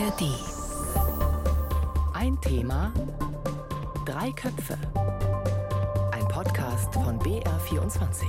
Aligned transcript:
ARD. 0.00 0.22
Ein 2.14 2.40
Thema, 2.40 2.90
drei 4.06 4.30
Köpfe. 4.32 4.78
Ein 6.12 6.26
Podcast 6.28 6.94
von 6.94 7.18
BR24. 7.18 8.24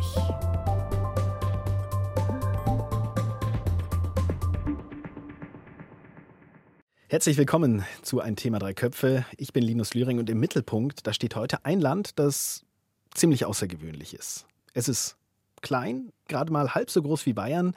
Herzlich 7.07 7.37
willkommen 7.37 7.85
zu 8.01 8.19
Ein 8.19 8.35
Thema 8.35 8.59
Drei 8.59 8.73
Köpfe. 8.73 9.25
Ich 9.37 9.53
bin 9.53 9.63
Linus 9.63 9.93
Lühring 9.93 10.19
und 10.19 10.29
im 10.29 10.41
Mittelpunkt, 10.41 11.07
da 11.07 11.13
steht 11.13 11.37
heute 11.37 11.63
ein 11.63 11.79
Land, 11.79 12.19
das 12.19 12.65
ziemlich 13.13 13.45
außergewöhnlich 13.45 14.13
ist. 14.13 14.45
Es 14.73 14.89
ist 14.89 15.15
klein, 15.61 16.11
gerade 16.27 16.51
mal 16.51 16.75
halb 16.75 16.89
so 16.89 17.01
groß 17.01 17.25
wie 17.25 17.33
Bayern. 17.33 17.75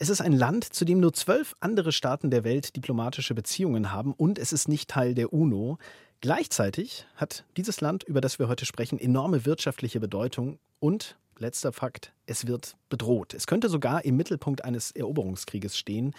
Es 0.00 0.10
ist 0.10 0.20
ein 0.20 0.32
Land, 0.32 0.62
zu 0.62 0.84
dem 0.84 1.00
nur 1.00 1.12
zwölf 1.12 1.56
andere 1.58 1.90
Staaten 1.90 2.30
der 2.30 2.44
Welt 2.44 2.76
diplomatische 2.76 3.34
Beziehungen 3.34 3.90
haben 3.90 4.12
und 4.12 4.38
es 4.38 4.52
ist 4.52 4.68
nicht 4.68 4.88
Teil 4.88 5.12
der 5.12 5.32
UNO. 5.32 5.78
Gleichzeitig 6.20 7.08
hat 7.16 7.44
dieses 7.56 7.80
Land, 7.80 8.04
über 8.04 8.20
das 8.20 8.38
wir 8.38 8.46
heute 8.46 8.64
sprechen, 8.64 9.00
enorme 9.00 9.44
wirtschaftliche 9.44 9.98
Bedeutung 9.98 10.60
und 10.78 11.16
letzter 11.36 11.72
Fakt, 11.72 12.12
es 12.26 12.46
wird 12.46 12.76
bedroht. 12.88 13.34
Es 13.34 13.48
könnte 13.48 13.68
sogar 13.68 14.04
im 14.04 14.16
Mittelpunkt 14.16 14.64
eines 14.64 14.92
Eroberungskrieges 14.92 15.76
stehen, 15.76 16.14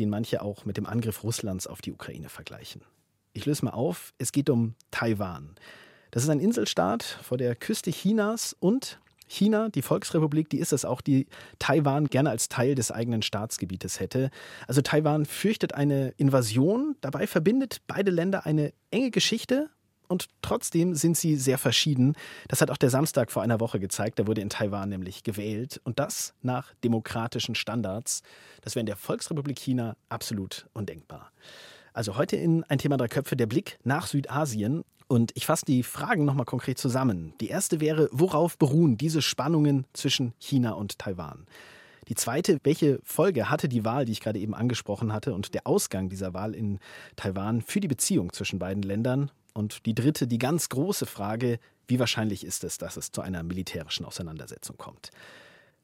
den 0.00 0.10
manche 0.10 0.42
auch 0.42 0.64
mit 0.64 0.76
dem 0.76 0.86
Angriff 0.86 1.22
Russlands 1.22 1.68
auf 1.68 1.80
die 1.80 1.92
Ukraine 1.92 2.28
vergleichen. 2.28 2.82
Ich 3.34 3.46
löse 3.46 3.64
mal 3.64 3.70
auf, 3.70 4.14
es 4.18 4.32
geht 4.32 4.50
um 4.50 4.74
Taiwan. 4.90 5.54
Das 6.10 6.24
ist 6.24 6.28
ein 6.28 6.40
Inselstaat 6.40 7.04
vor 7.22 7.38
der 7.38 7.54
Küste 7.54 7.92
Chinas 7.92 8.56
und 8.58 8.98
China, 9.32 9.68
die 9.70 9.82
Volksrepublik, 9.82 10.50
die 10.50 10.58
ist 10.58 10.72
es 10.72 10.84
auch, 10.84 11.00
die 11.00 11.26
Taiwan 11.58 12.06
gerne 12.06 12.30
als 12.30 12.48
Teil 12.48 12.74
des 12.74 12.92
eigenen 12.92 13.22
Staatsgebietes 13.22 13.98
hätte. 13.98 14.30
Also 14.68 14.82
Taiwan 14.82 15.24
fürchtet 15.24 15.74
eine 15.74 16.10
Invasion, 16.18 16.96
dabei 17.00 17.26
verbindet 17.26 17.80
beide 17.86 18.10
Länder 18.10 18.44
eine 18.46 18.72
enge 18.90 19.10
Geschichte 19.10 19.70
und 20.08 20.28
trotzdem 20.42 20.94
sind 20.94 21.16
sie 21.16 21.36
sehr 21.36 21.56
verschieden. 21.56 22.14
Das 22.48 22.60
hat 22.60 22.70
auch 22.70 22.76
der 22.76 22.90
Samstag 22.90 23.32
vor 23.32 23.42
einer 23.42 23.60
Woche 23.60 23.80
gezeigt. 23.80 24.18
Da 24.18 24.26
wurde 24.26 24.42
in 24.42 24.50
Taiwan 24.50 24.90
nämlich 24.90 25.22
gewählt 25.22 25.80
und 25.84 25.98
das 25.98 26.34
nach 26.42 26.74
demokratischen 26.84 27.54
Standards. 27.54 28.22
Das 28.60 28.74
wäre 28.74 28.80
in 28.80 28.86
der 28.86 28.96
Volksrepublik 28.96 29.58
China 29.58 29.96
absolut 30.10 30.66
undenkbar. 30.74 31.32
Also 31.94 32.16
heute 32.16 32.36
in 32.36 32.64
ein 32.64 32.78
Thema 32.78 32.98
drei 32.98 33.08
Köpfe 33.08 33.36
der 33.36 33.46
Blick 33.46 33.78
nach 33.84 34.06
Südasien 34.06 34.84
und 35.12 35.30
ich 35.34 35.44
fasse 35.44 35.66
die 35.66 35.82
Fragen 35.82 36.24
nochmal 36.24 36.46
konkret 36.46 36.78
zusammen. 36.78 37.34
Die 37.42 37.48
erste 37.48 37.82
wäre, 37.82 38.08
worauf 38.12 38.56
beruhen 38.56 38.96
diese 38.96 39.20
Spannungen 39.20 39.86
zwischen 39.92 40.32
China 40.38 40.72
und 40.72 40.98
Taiwan? 40.98 41.46
Die 42.08 42.14
zweite, 42.14 42.58
welche 42.64 42.98
Folge 43.04 43.50
hatte 43.50 43.68
die 43.68 43.84
Wahl, 43.84 44.06
die 44.06 44.12
ich 44.12 44.22
gerade 44.22 44.38
eben 44.38 44.54
angesprochen 44.54 45.12
hatte, 45.12 45.34
und 45.34 45.52
der 45.52 45.66
Ausgang 45.66 46.08
dieser 46.08 46.32
Wahl 46.32 46.54
in 46.54 46.78
Taiwan 47.14 47.60
für 47.60 47.80
die 47.80 47.88
Beziehung 47.88 48.32
zwischen 48.32 48.58
beiden 48.58 48.82
Ländern? 48.82 49.30
Und 49.52 49.84
die 49.84 49.94
dritte, 49.94 50.26
die 50.26 50.38
ganz 50.38 50.70
große 50.70 51.04
Frage, 51.04 51.58
wie 51.86 51.98
wahrscheinlich 51.98 52.42
ist 52.42 52.64
es, 52.64 52.78
dass 52.78 52.96
es 52.96 53.12
zu 53.12 53.20
einer 53.20 53.42
militärischen 53.42 54.06
Auseinandersetzung 54.06 54.78
kommt? 54.78 55.10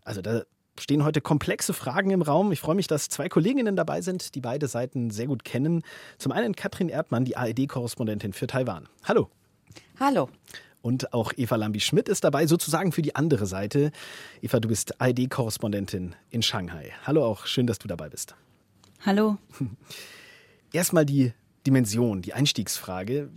Also 0.05 0.23
da 0.23 0.45
stehen 0.81 1.05
heute 1.05 1.21
komplexe 1.21 1.73
Fragen 1.73 2.11
im 2.11 2.23
Raum. 2.23 2.53
Ich 2.53 2.61
freue 2.61 2.75
mich, 2.75 2.87
dass 2.87 3.09
zwei 3.09 3.29
Kolleginnen 3.29 3.77
dabei 3.77 4.01
sind, 4.01 4.35
die 4.35 4.41
beide 4.41 4.69
Seiten 4.69 5.11
sehr 5.11 5.27
gut 5.27 5.45
kennen. 5.45 5.83
Zum 6.19 6.33
einen 6.33 6.55
Katrin 6.55 6.89
Erdmann, 6.89 7.25
die 7.25 7.37
ARD-Korrespondentin 7.37 8.33
für 8.33 8.47
Taiwan. 8.47 8.89
Hallo. 9.05 9.31
Hallo. 10.01 10.29
Und 10.81 11.13
auch 11.13 11.33
Eva 11.37 11.57
Lambi-Schmidt 11.57 12.09
ist 12.09 12.25
dabei, 12.25 12.47
sozusagen 12.47 12.93
für 12.93 13.03
die 13.03 13.17
andere 13.17 13.47
Seite. 13.47 13.91
Eva, 14.43 14.61
du 14.61 14.69
bist 14.69 15.01
ARD-Korrespondentin 15.01 16.15
in 16.31 16.43
Shanghai. 16.43 16.93
Hallo 17.05 17.25
auch, 17.25 17.47
schön, 17.47 17.67
dass 17.67 17.79
du 17.79 17.89
dabei 17.89 18.09
bist. 18.09 18.37
Hallo. 19.05 19.39
Erstmal 20.73 21.05
die 21.05 21.33
Dimension, 21.67 22.23
die 22.23 22.35
Einstiegsfrage. 22.35 23.31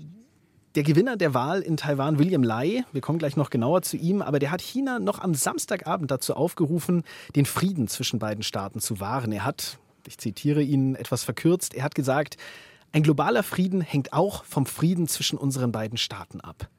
Der 0.75 0.83
Gewinner 0.83 1.17
der 1.17 1.33
Wahl 1.33 1.61
in 1.61 1.75
Taiwan, 1.75 2.17
William 2.17 2.43
Lai, 2.43 2.85
wir 2.93 3.01
kommen 3.01 3.19
gleich 3.19 3.35
noch 3.35 3.49
genauer 3.49 3.81
zu 3.81 3.97
ihm, 3.97 4.21
aber 4.21 4.39
der 4.39 4.51
hat 4.51 4.61
China 4.61 4.99
noch 4.99 5.19
am 5.19 5.35
Samstagabend 5.35 6.09
dazu 6.09 6.33
aufgerufen, 6.33 7.03
den 7.35 7.45
Frieden 7.45 7.89
zwischen 7.89 8.19
beiden 8.19 8.41
Staaten 8.41 8.79
zu 8.79 9.01
wahren. 9.01 9.33
Er 9.33 9.43
hat, 9.43 9.79
ich 10.07 10.17
zitiere 10.17 10.63
ihn 10.63 10.95
etwas 10.95 11.25
verkürzt, 11.25 11.73
er 11.73 11.83
hat 11.83 11.93
gesagt, 11.93 12.37
ein 12.93 13.03
globaler 13.03 13.43
Frieden 13.43 13.81
hängt 13.81 14.13
auch 14.13 14.45
vom 14.45 14.65
Frieden 14.65 15.09
zwischen 15.09 15.37
unseren 15.37 15.73
beiden 15.73 15.97
Staaten 15.97 16.39
ab. 16.39 16.69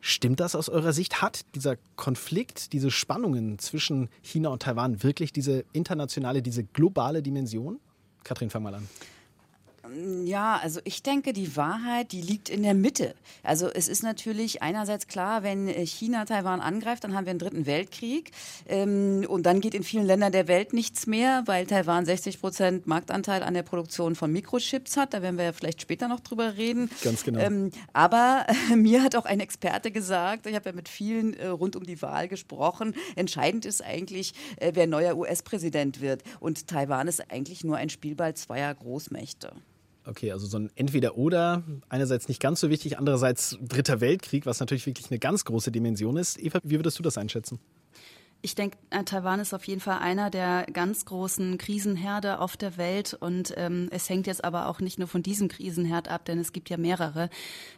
Stimmt 0.00 0.38
das 0.38 0.54
aus 0.54 0.68
eurer 0.68 0.92
Sicht? 0.92 1.20
Hat 1.20 1.40
dieser 1.56 1.76
Konflikt, 1.96 2.72
diese 2.72 2.92
Spannungen 2.92 3.58
zwischen 3.58 4.08
China 4.22 4.50
und 4.50 4.62
Taiwan 4.62 5.02
wirklich 5.02 5.32
diese 5.32 5.64
internationale, 5.72 6.42
diese 6.42 6.62
globale 6.62 7.22
Dimension? 7.22 7.80
Katrin, 8.22 8.50
fang 8.50 8.62
mal 8.62 8.74
an. 8.76 8.88
Ja, 10.24 10.58
also 10.62 10.80
ich 10.84 11.02
denke, 11.02 11.32
die 11.32 11.56
Wahrheit, 11.56 12.12
die 12.12 12.20
liegt 12.22 12.48
in 12.48 12.62
der 12.62 12.74
Mitte. 12.74 13.14
Also 13.42 13.68
es 13.68 13.88
ist 13.88 14.02
natürlich 14.02 14.62
einerseits 14.62 15.06
klar, 15.06 15.42
wenn 15.42 15.68
China 15.68 16.24
Taiwan 16.24 16.60
angreift, 16.60 17.04
dann 17.04 17.14
haben 17.14 17.26
wir 17.26 17.30
einen 17.30 17.38
dritten 17.38 17.66
Weltkrieg 17.66 18.30
ähm, 18.68 19.24
und 19.28 19.44
dann 19.44 19.60
geht 19.60 19.74
in 19.74 19.82
vielen 19.82 20.06
Ländern 20.06 20.32
der 20.32 20.48
Welt 20.48 20.72
nichts 20.72 21.06
mehr, 21.06 21.42
weil 21.46 21.66
Taiwan 21.66 22.06
60 22.06 22.40
Prozent 22.40 22.86
Marktanteil 22.86 23.42
an 23.42 23.54
der 23.54 23.62
Produktion 23.62 24.14
von 24.14 24.32
Mikrochips 24.32 24.96
hat. 24.96 25.14
Da 25.14 25.22
werden 25.22 25.36
wir 25.38 25.44
ja 25.44 25.52
vielleicht 25.52 25.82
später 25.82 26.08
noch 26.08 26.20
drüber 26.20 26.56
reden. 26.56 26.90
Ganz 27.02 27.24
genau. 27.24 27.40
Ähm, 27.40 27.70
aber 27.92 28.46
äh, 28.70 28.76
mir 28.76 29.02
hat 29.02 29.16
auch 29.16 29.24
ein 29.24 29.40
Experte 29.40 29.90
gesagt, 29.90 30.46
ich 30.46 30.54
habe 30.54 30.70
ja 30.70 30.74
mit 30.74 30.88
vielen 30.88 31.34
äh, 31.34 31.48
rund 31.48 31.76
um 31.76 31.84
die 31.84 32.00
Wahl 32.02 32.28
gesprochen, 32.28 32.94
entscheidend 33.16 33.64
ist 33.66 33.82
eigentlich, 33.82 34.32
äh, 34.56 34.72
wer 34.74 34.86
neuer 34.86 35.16
US-Präsident 35.16 36.00
wird. 36.00 36.22
Und 36.40 36.66
Taiwan 36.68 37.08
ist 37.08 37.30
eigentlich 37.30 37.64
nur 37.64 37.76
ein 37.76 37.90
Spielball 37.90 38.34
zweier 38.34 38.74
Großmächte. 38.74 39.52
Okay, 40.04 40.32
also 40.32 40.46
so 40.46 40.58
ein 40.58 40.70
Entweder-Oder, 40.74 41.62
einerseits 41.88 42.28
nicht 42.28 42.40
ganz 42.40 42.60
so 42.60 42.70
wichtig, 42.70 42.98
andererseits 42.98 43.56
Dritter 43.62 44.00
Weltkrieg, 44.00 44.46
was 44.46 44.58
natürlich 44.58 44.86
wirklich 44.86 45.10
eine 45.10 45.20
ganz 45.20 45.44
große 45.44 45.70
Dimension 45.70 46.16
ist. 46.16 46.40
Eva, 46.42 46.58
wie 46.64 46.76
würdest 46.76 46.98
du 46.98 47.02
das 47.02 47.18
einschätzen? 47.18 47.60
Ich 48.44 48.56
denke, 48.56 48.76
äh, 48.90 49.04
Taiwan 49.04 49.38
ist 49.38 49.54
auf 49.54 49.64
jeden 49.68 49.80
Fall 49.80 49.98
einer 50.00 50.28
der 50.28 50.66
ganz 50.72 51.04
großen 51.04 51.58
Krisenherde 51.58 52.40
auf 52.40 52.56
der 52.56 52.76
Welt 52.76 53.14
und 53.14 53.54
ähm, 53.56 53.86
es 53.92 54.08
hängt 54.08 54.26
jetzt 54.26 54.42
aber 54.42 54.66
auch 54.66 54.80
nicht 54.80 54.98
nur 54.98 55.06
von 55.06 55.22
diesem 55.22 55.46
Krisenherd 55.46 56.08
ab, 56.08 56.24
denn 56.24 56.40
es 56.40 56.52
gibt 56.52 56.68
ja 56.68 56.76
mehrere, 56.76 57.30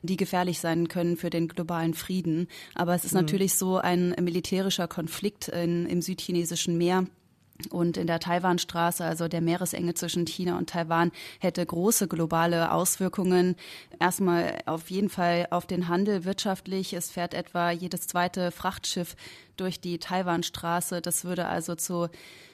die 0.03 0.17
gefährlich 0.17 0.61
sein 0.61 0.89
können 0.89 1.19
für 1.19 1.29
den 1.29 1.49
globalen 1.49 1.93
Frieden. 1.93 2.49
Aber 2.75 2.95
es 2.95 3.05
ist 3.05 3.13
mhm. 3.13 3.21
natürlich 3.21 3.55
so 3.57 3.77
ein 3.77 4.17
militärischer 4.19 4.89
Konflikt 4.89 5.49
in, 5.49 5.85
im 5.85 6.01
südchinesischen 6.01 6.79
Meer 6.79 7.07
und 7.71 7.97
in 7.97 8.07
der 8.07 8.19
Taiwanstraße, 8.19 9.05
also 9.05 9.29
der 9.29 9.41
Meeresenge 9.41 9.95
zwischen 9.95 10.27
China 10.27 10.59
und 10.59 10.71
Taiwan, 10.71 11.13
hätte 11.39 11.65
große 11.65 12.09
globale 12.09 12.73
Auswirkungen. 12.73 13.57
Erstmal 14.01 14.59
auf 14.67 14.91
jeden 14.91 15.09
Fall 15.09 15.47
auf 15.51 15.67
den 15.67 15.89
Handel 15.89 16.25
wirtschaftlich. 16.25 16.93
Es 16.93 17.11
fährt 17.11 17.33
etwa 17.33 17.71
jedes 17.71 18.07
zweite 18.09 18.51
Frachtschiff 18.51 19.15
durch 19.57 19.81
die 19.81 19.99
Taiwanstraße. 19.99 21.01
Das 21.01 21.25
würde 21.25 21.47
also 21.47 21.77
zu 21.77 22.09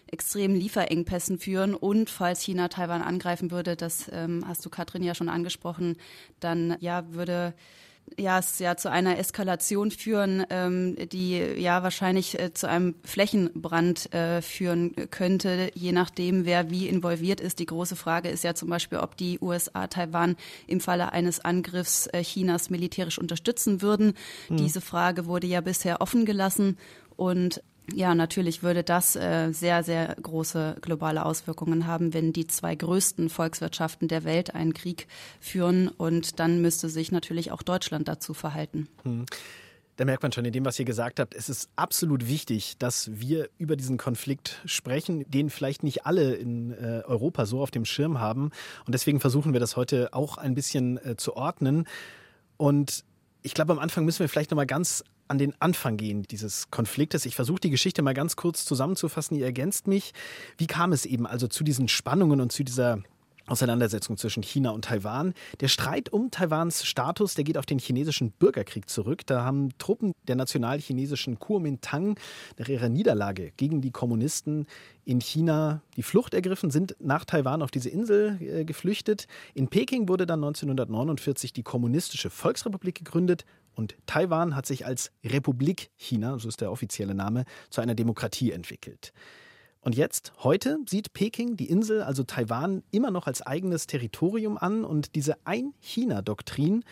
extremen 0.06 0.56
Lieferengpässen 0.56 1.38
führen. 1.38 1.74
Und 1.74 2.10
falls 2.10 2.42
China 2.42 2.68
Taiwan 2.68 3.02
angreifen 3.02 3.50
würde, 3.50 3.76
das 3.76 4.10
ähm, 4.12 4.44
hast 4.46 4.64
du 4.66 4.70
Katrin 4.70 5.02
ja 5.02 5.14
schon 5.14 5.28
angesprochen, 5.28 5.96
dann 6.40 6.76
ja 6.80 7.12
würde 7.12 7.54
ja, 8.18 8.38
es 8.38 8.58
ja 8.58 8.76
zu 8.76 8.90
einer 8.90 9.18
Eskalation 9.18 9.90
führen, 9.90 10.44
ähm, 10.50 10.96
die 11.10 11.38
ja 11.38 11.82
wahrscheinlich 11.82 12.38
äh, 12.38 12.52
zu 12.52 12.68
einem 12.68 12.94
Flächenbrand 13.04 14.12
äh, 14.12 14.42
führen 14.42 14.94
könnte, 15.10 15.70
je 15.74 15.92
nachdem, 15.92 16.44
wer 16.44 16.70
wie 16.70 16.88
involviert 16.88 17.40
ist. 17.40 17.58
Die 17.58 17.66
große 17.66 17.96
Frage 17.96 18.28
ist 18.28 18.44
ja 18.44 18.54
zum 18.54 18.68
Beispiel, 18.68 18.98
ob 18.98 19.16
die 19.16 19.38
USA 19.40 19.86
Taiwan 19.86 20.36
im 20.66 20.80
Falle 20.80 21.12
eines 21.12 21.40
Angriffs 21.40 22.06
äh, 22.08 22.22
Chinas 22.22 22.70
militärisch 22.70 23.18
unterstützen 23.18 23.82
würden. 23.82 24.14
Hm. 24.48 24.56
Diese 24.58 24.80
Frage 24.80 25.26
wurde 25.26 25.46
ja 25.46 25.60
bisher 25.60 26.00
offen 26.00 26.24
gelassen 26.24 26.76
und 27.16 27.62
ja, 27.94 28.14
natürlich 28.14 28.62
würde 28.62 28.82
das 28.82 29.16
äh, 29.16 29.52
sehr, 29.52 29.82
sehr 29.82 30.16
große 30.20 30.76
globale 30.80 31.24
Auswirkungen 31.24 31.86
haben, 31.86 32.14
wenn 32.14 32.32
die 32.32 32.46
zwei 32.46 32.74
größten 32.74 33.28
Volkswirtschaften 33.28 34.08
der 34.08 34.24
Welt 34.24 34.54
einen 34.54 34.74
Krieg 34.74 35.06
führen. 35.40 35.88
Und 35.88 36.40
dann 36.40 36.62
müsste 36.62 36.88
sich 36.88 37.12
natürlich 37.12 37.52
auch 37.52 37.62
Deutschland 37.62 38.08
dazu 38.08 38.34
verhalten. 38.34 38.88
Hm. 39.02 39.26
Da 39.96 40.06
merkt 40.06 40.22
man 40.22 40.32
schon 40.32 40.46
in 40.46 40.52
dem, 40.52 40.64
was 40.64 40.78
ihr 40.78 40.86
gesagt 40.86 41.20
habt, 41.20 41.34
es 41.34 41.50
ist 41.50 41.68
absolut 41.76 42.26
wichtig, 42.26 42.78
dass 42.78 43.10
wir 43.20 43.50
über 43.58 43.76
diesen 43.76 43.98
Konflikt 43.98 44.62
sprechen, 44.64 45.30
den 45.30 45.50
vielleicht 45.50 45.82
nicht 45.82 46.06
alle 46.06 46.36
in 46.36 46.72
äh, 46.72 47.02
Europa 47.04 47.44
so 47.44 47.60
auf 47.60 47.70
dem 47.70 47.84
Schirm 47.84 48.18
haben. 48.18 48.50
Und 48.86 48.94
deswegen 48.94 49.20
versuchen 49.20 49.52
wir 49.52 49.60
das 49.60 49.76
heute 49.76 50.14
auch 50.14 50.38
ein 50.38 50.54
bisschen 50.54 50.96
äh, 51.04 51.16
zu 51.16 51.36
ordnen. 51.36 51.86
Und 52.56 53.04
ich 53.42 53.52
glaube, 53.52 53.72
am 53.72 53.78
Anfang 53.78 54.06
müssen 54.06 54.20
wir 54.20 54.30
vielleicht 54.30 54.50
nochmal 54.50 54.66
ganz 54.66 55.04
an 55.30 55.38
den 55.38 55.54
Anfang 55.60 55.96
gehen 55.96 56.24
dieses 56.24 56.70
Konfliktes. 56.70 57.24
Ich 57.24 57.36
versuche 57.36 57.60
die 57.60 57.70
Geschichte 57.70 58.02
mal 58.02 58.14
ganz 58.14 58.36
kurz 58.36 58.64
zusammenzufassen. 58.64 59.36
Ihr 59.36 59.46
ergänzt 59.46 59.86
mich. 59.86 60.12
Wie 60.58 60.66
kam 60.66 60.92
es 60.92 61.06
eben 61.06 61.26
also 61.26 61.46
zu 61.46 61.64
diesen 61.64 61.88
Spannungen 61.88 62.40
und 62.40 62.52
zu 62.52 62.64
dieser 62.64 62.98
Auseinandersetzung 63.50 64.16
zwischen 64.16 64.42
China 64.42 64.70
und 64.70 64.84
Taiwan. 64.84 65.34
Der 65.60 65.68
Streit 65.68 66.12
um 66.12 66.30
Taiwans 66.30 66.84
Status, 66.84 67.34
der 67.34 67.44
geht 67.44 67.58
auf 67.58 67.66
den 67.66 67.78
chinesischen 67.78 68.30
Bürgerkrieg 68.30 68.88
zurück. 68.88 69.26
Da 69.26 69.44
haben 69.44 69.70
Truppen 69.78 70.12
der 70.28 70.36
nationalchinesischen 70.36 71.38
Kuomintang 71.38 72.18
nach 72.58 72.68
ihrer 72.68 72.88
Niederlage 72.88 73.52
gegen 73.56 73.80
die 73.80 73.90
Kommunisten 73.90 74.66
in 75.04 75.20
China 75.20 75.82
die 75.96 76.04
Flucht 76.04 76.34
ergriffen, 76.34 76.70
sind 76.70 76.94
nach 77.00 77.24
Taiwan 77.24 77.62
auf 77.62 77.72
diese 77.72 77.88
Insel 77.88 78.38
äh, 78.40 78.64
geflüchtet. 78.64 79.26
In 79.54 79.68
Peking 79.68 80.08
wurde 80.08 80.26
dann 80.26 80.44
1949 80.44 81.52
die 81.52 81.64
Kommunistische 81.64 82.30
Volksrepublik 82.30 82.96
gegründet 82.96 83.44
und 83.80 83.96
Taiwan 84.04 84.54
hat 84.54 84.66
sich 84.66 84.84
als 84.84 85.10
Republik 85.24 85.90
China, 85.96 86.38
so 86.38 86.48
ist 86.48 86.60
der 86.60 86.70
offizielle 86.70 87.14
Name, 87.14 87.44
zu 87.70 87.80
einer 87.80 87.94
Demokratie 87.94 88.52
entwickelt. 88.52 89.14
Und 89.80 89.96
jetzt, 89.96 90.34
heute, 90.40 90.78
sieht 90.86 91.14
Peking 91.14 91.56
die 91.56 91.70
Insel, 91.70 92.02
also 92.02 92.22
Taiwan, 92.22 92.82
immer 92.90 93.10
noch 93.10 93.26
als 93.26 93.40
eigenes 93.40 93.86
Territorium 93.86 94.58
an 94.58 94.84
und 94.84 95.14
diese 95.14 95.34
Ein-China-Doktrin, 95.46 96.84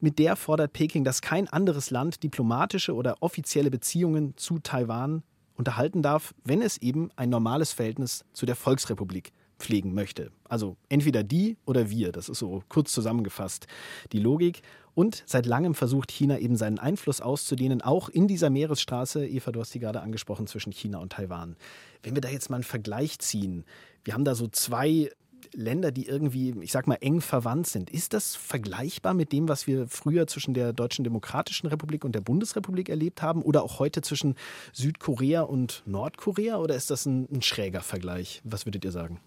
mit 0.00 0.18
der 0.18 0.34
fordert 0.34 0.72
Peking, 0.72 1.04
dass 1.04 1.22
kein 1.22 1.46
anderes 1.46 1.90
Land 1.90 2.24
diplomatische 2.24 2.96
oder 2.96 3.18
offizielle 3.20 3.70
Beziehungen 3.70 4.36
zu 4.36 4.58
Taiwan 4.58 5.22
unterhalten 5.54 6.02
darf, 6.02 6.34
wenn 6.42 6.62
es 6.62 6.78
eben 6.78 7.10
ein 7.14 7.30
normales 7.30 7.72
Verhältnis 7.72 8.24
zu 8.32 8.44
der 8.44 8.56
Volksrepublik 8.56 9.32
pflegen 9.58 9.94
möchte. 9.94 10.30
Also 10.44 10.76
entweder 10.88 11.22
die 11.22 11.56
oder 11.66 11.90
wir, 11.90 12.12
das 12.12 12.28
ist 12.28 12.38
so 12.38 12.62
kurz 12.68 12.92
zusammengefasst 12.92 13.66
die 14.12 14.20
Logik. 14.20 14.62
Und 14.94 15.22
seit 15.26 15.46
langem 15.46 15.74
versucht 15.74 16.10
China 16.10 16.38
eben 16.38 16.56
seinen 16.56 16.80
Einfluss 16.80 17.20
auszudehnen, 17.20 17.82
auch 17.82 18.08
in 18.08 18.26
dieser 18.26 18.50
Meeresstraße, 18.50 19.26
Eva, 19.26 19.52
du 19.52 19.60
hast 19.60 19.72
die 19.72 19.78
gerade 19.78 20.00
angesprochen, 20.00 20.48
zwischen 20.48 20.72
China 20.72 20.98
und 20.98 21.12
Taiwan. 21.12 21.56
Wenn 22.02 22.14
wir 22.14 22.20
da 22.20 22.28
jetzt 22.28 22.50
mal 22.50 22.56
einen 22.56 22.64
Vergleich 22.64 23.20
ziehen, 23.20 23.64
wir 24.02 24.14
haben 24.14 24.24
da 24.24 24.34
so 24.34 24.48
zwei 24.48 25.10
Länder, 25.54 25.92
die 25.92 26.06
irgendwie, 26.06 26.54
ich 26.60 26.72
sag 26.72 26.86
mal, 26.86 26.98
eng 27.00 27.20
verwandt 27.20 27.66
sind. 27.66 27.90
Ist 27.90 28.12
das 28.12 28.34
vergleichbar 28.34 29.14
mit 29.14 29.32
dem, 29.32 29.48
was 29.48 29.66
wir 29.66 29.86
früher 29.86 30.26
zwischen 30.26 30.54
der 30.54 30.72
Deutschen 30.72 31.04
Demokratischen 31.04 31.68
Republik 31.68 32.04
und 32.04 32.14
der 32.14 32.20
Bundesrepublik 32.20 32.88
erlebt 32.88 33.22
haben 33.22 33.42
oder 33.42 33.62
auch 33.62 33.78
heute 33.78 34.02
zwischen 34.02 34.34
Südkorea 34.72 35.42
und 35.42 35.82
Nordkorea? 35.86 36.58
Oder 36.58 36.74
ist 36.74 36.90
das 36.90 37.06
ein, 37.06 37.28
ein 37.32 37.42
schräger 37.42 37.82
Vergleich? 37.82 38.40
Was 38.44 38.66
würdet 38.66 38.84
ihr 38.84 38.92
sagen? 38.92 39.20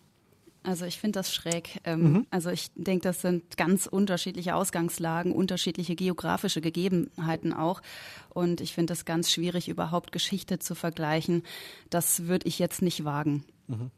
Also 0.63 0.85
ich 0.85 0.99
finde 0.99 1.19
das 1.19 1.33
schräg. 1.33 1.79
Ähm, 1.83 2.01
mhm. 2.01 2.27
Also 2.29 2.49
ich 2.51 2.71
denke, 2.75 3.03
das 3.03 3.21
sind 3.21 3.57
ganz 3.57 3.87
unterschiedliche 3.87 4.55
Ausgangslagen, 4.55 5.31
unterschiedliche 5.31 5.95
geografische 5.95 6.61
Gegebenheiten 6.61 7.53
auch. 7.53 7.81
Und 8.29 8.61
ich 8.61 8.73
finde 8.73 8.93
es 8.93 9.05
ganz 9.05 9.31
schwierig, 9.31 9.69
überhaupt 9.69 10.11
Geschichte 10.11 10.59
zu 10.59 10.75
vergleichen. 10.75 11.43
Das 11.89 12.27
würde 12.27 12.47
ich 12.47 12.59
jetzt 12.59 12.81
nicht 12.81 13.03
wagen. 13.05 13.43
Mhm. 13.67 13.91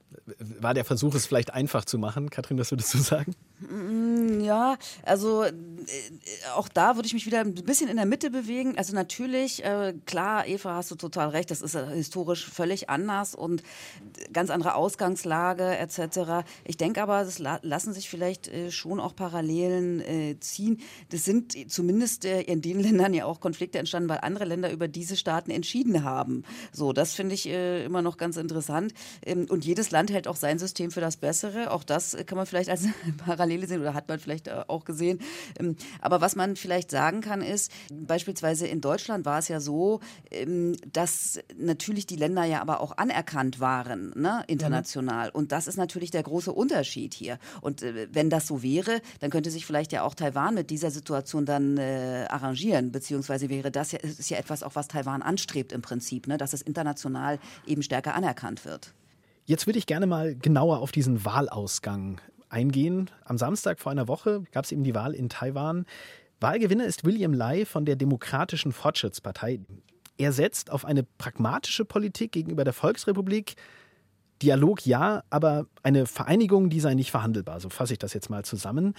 War 0.60 0.74
der 0.74 0.86
Versuch, 0.86 1.16
es 1.16 1.26
vielleicht 1.26 1.54
einfach 1.54 1.84
zu 1.84 1.98
machen? 1.98 2.30
Katrin, 2.30 2.58
was 2.58 2.72
würdest 2.72 2.94
du 2.94 3.00
sagen? 3.00 3.36
Mm, 3.70 4.42
ja, 4.42 4.78
also 5.04 5.44
äh, 5.44 5.54
auch 6.56 6.68
da 6.68 6.96
würde 6.96 7.08
ich 7.08 7.14
mich 7.14 7.26
wieder 7.26 7.40
ein 7.40 7.54
bisschen 7.54 7.90
in 7.90 7.98
der 7.98 8.06
Mitte 8.06 8.30
bewegen. 8.30 8.78
Also 8.78 8.94
natürlich, 8.94 9.64
äh, 9.64 9.94
klar, 10.06 10.48
Eva, 10.48 10.76
hast 10.76 10.92
du 10.92 10.96
total 10.96 11.30
recht, 11.30 11.52
das 11.52 11.62
ist 11.62 11.76
historisch 11.76 12.48
völlig 12.48 12.90
anders 12.90 13.36
und 13.36 13.64
ganz 14.32 14.50
andere 14.50 14.76
Ausgangslage 14.76 15.78
etc. 15.78 16.46
Ich 16.66 16.78
denke 16.78 17.02
aber, 17.02 17.22
es 17.22 17.40
lassen 17.40 17.94
sich 17.94 18.10
vielleicht 18.10 18.48
äh, 18.48 18.72
schon 18.72 19.00
auch 19.00 19.16
Parallelen 19.16 20.02
äh, 20.02 20.40
ziehen. 20.40 20.82
Das 21.10 21.26
sind 21.26 21.56
zumindest 21.72 22.26
äh, 22.26 22.42
in 22.42 22.62
den 22.62 22.80
Ländern 22.84 23.14
ja 23.14 23.26
auch 23.26 23.40
Konflikte 23.40 23.80
entstanden, 23.80 24.10
weil 24.10 24.20
andere 24.22 24.46
Länder 24.46 24.72
über 24.72 24.88
diese 24.88 25.16
Staaten 25.16 25.52
entschieden 25.52 26.04
haben. 26.04 26.44
So, 26.72 26.94
das 26.94 27.14
finde 27.14 27.36
ich 27.36 27.48
äh, 27.48 27.86
immer 27.86 28.02
noch 28.02 28.18
ganz 28.18 28.38
interessant. 28.38 28.94
Ähm, 29.26 29.48
und 29.50 29.66
jedes 29.66 29.92
Land 29.92 30.12
hält 30.12 30.28
auch 30.28 30.36
sein 30.36 30.60
System 30.60 30.92
für 30.92 31.02
das 31.02 31.18
Bessere. 31.18 31.72
Auch 31.72 31.84
das 31.84 32.18
kann 32.26 32.38
man 32.38 32.46
vielleicht 32.46 32.70
als 32.70 32.84
Parallel 33.18 33.53
Parallele 33.54 33.68
sehen 33.68 33.82
oder 33.82 33.94
hat 33.94 34.08
man 34.08 34.20
vielleicht 34.20 34.48
äh, 34.48 34.64
auch 34.68 34.86
gesehen. 34.86 35.20
Ähm, 35.60 35.76
aber 36.02 36.22
was 36.22 36.36
man 36.36 36.56
vielleicht 36.56 36.92
sagen 36.92 37.22
kann, 37.22 37.42
ist, 37.42 37.72
beispielsweise 37.92 38.68
in 38.68 38.82
Deutschland 38.82 39.26
war 39.26 39.40
es 39.40 39.48
ja 39.48 39.60
so, 39.60 40.00
ähm, 40.32 40.76
dass 40.92 41.40
natürlich 41.58 42.06
die 42.06 42.16
Länder 42.16 42.44
ja 42.44 42.62
aber 42.62 42.82
auch 42.82 42.98
anerkannt 42.98 43.60
waren, 43.60 44.12
ne, 44.16 44.44
international. 44.48 45.28
Mhm. 45.28 45.36
Und 45.36 45.52
das 45.52 45.68
ist 45.68 45.78
natürlich 45.78 46.12
der 46.12 46.24
große 46.24 46.52
Unterschied 46.52 47.14
hier. 47.14 47.38
Und 47.62 47.84
äh, 47.84 48.08
wenn 48.12 48.30
das 48.30 48.48
so 48.48 48.64
wäre, 48.64 49.02
dann 49.20 49.30
könnte 49.30 49.52
sich 49.52 49.66
vielleicht 49.66 49.92
ja 49.92 50.04
auch 50.04 50.16
Taiwan 50.16 50.56
mit 50.56 50.70
dieser 50.70 50.92
Situation 50.92 51.46
dann 51.46 51.78
äh, 51.78 52.26
arrangieren, 52.30 52.92
beziehungsweise 52.92 53.50
wäre 53.50 53.72
das 53.72 53.92
ja, 53.92 54.00
ist 54.00 54.30
ja 54.30 54.38
etwas 54.38 54.64
auch, 54.64 54.76
was 54.76 54.88
Taiwan 54.88 55.22
anstrebt 55.22 55.72
im 55.72 55.82
Prinzip, 55.82 56.28
ne, 56.28 56.38
dass 56.38 56.54
es 56.54 56.62
international 56.62 57.40
eben 57.66 57.84
stärker 57.84 58.16
anerkannt 58.16 58.66
wird. 58.66 58.94
Jetzt 59.46 59.68
würde 59.68 59.78
ich 59.78 59.88
gerne 59.88 60.08
mal 60.08 60.36
genauer 60.36 60.80
auf 60.80 60.94
diesen 60.94 61.26
Wahlausgang 61.26 62.22
eingehen. 62.54 63.10
Am 63.26 63.38
Samstag 63.38 63.80
vor 63.80 63.92
einer 63.92 64.08
Woche 64.08 64.44
gab 64.52 64.64
es 64.66 64.72
eben 64.72 64.84
die 64.84 64.96
Wahl 64.96 65.14
in 65.14 65.28
Taiwan. 65.28 65.86
Wahlgewinner 66.40 66.86
ist 66.86 67.04
William 67.04 67.34
Lai 67.34 67.66
von 67.66 67.86
der 67.86 67.96
Demokratischen 67.96 68.72
Fortschrittspartei. 68.72 69.60
Er 70.18 70.32
setzt 70.32 70.72
auf 70.72 70.86
eine 70.86 71.04
pragmatische 71.04 71.86
Politik 71.86 72.32
gegenüber 72.32 72.64
der 72.64 72.74
Volksrepublik. 72.74 73.56
Dialog 74.42 74.86
ja, 74.86 75.24
aber 75.30 75.68
eine 75.82 76.06
Vereinigung, 76.06 76.70
die 76.70 76.80
sei 76.80 76.94
nicht 76.94 77.12
verhandelbar. 77.12 77.60
So 77.60 77.70
fasse 77.70 77.94
ich 77.94 78.00
das 78.00 78.14
jetzt 78.14 78.30
mal 78.30 78.46
zusammen. 78.46 78.94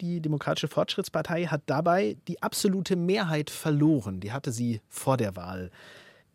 Die 0.00 0.20
Demokratische 0.20 0.68
Fortschrittspartei 0.68 1.46
hat 1.46 1.62
dabei 1.66 2.16
die 2.28 2.42
absolute 2.42 2.96
Mehrheit 2.96 3.50
verloren. 3.50 4.20
Die 4.20 4.32
hatte 4.32 4.52
sie 4.52 4.80
vor 4.88 5.16
der 5.16 5.36
Wahl. 5.36 5.70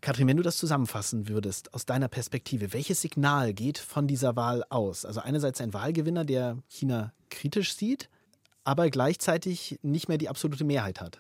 Katrin, 0.08 0.30
wenn 0.30 0.38
du 0.38 0.44
das 0.44 0.56
zusammenfassen 0.56 1.28
würdest, 1.28 1.74
aus 1.74 1.86
deiner 1.86 2.08
Perspektive, 2.08 2.72
welches 2.72 3.02
Signal 3.02 3.54
geht 3.54 3.78
von 3.78 4.08
dieser 4.08 4.38
Wahl 4.38 4.64
aus? 4.70 5.04
Also 5.04 5.20
einerseits 5.20 5.60
ein 5.60 5.74
Wahlgewinner, 5.74 6.24
der 6.24 6.60
China 6.70 7.12
kritisch 7.30 7.76
sieht, 7.76 8.10
aber 8.64 8.90
gleichzeitig 8.90 9.80
nicht 9.82 10.08
mehr 10.08 10.18
die 10.18 10.30
absolute 10.30 10.64
Mehrheit 10.64 11.02
hat. 11.02 11.20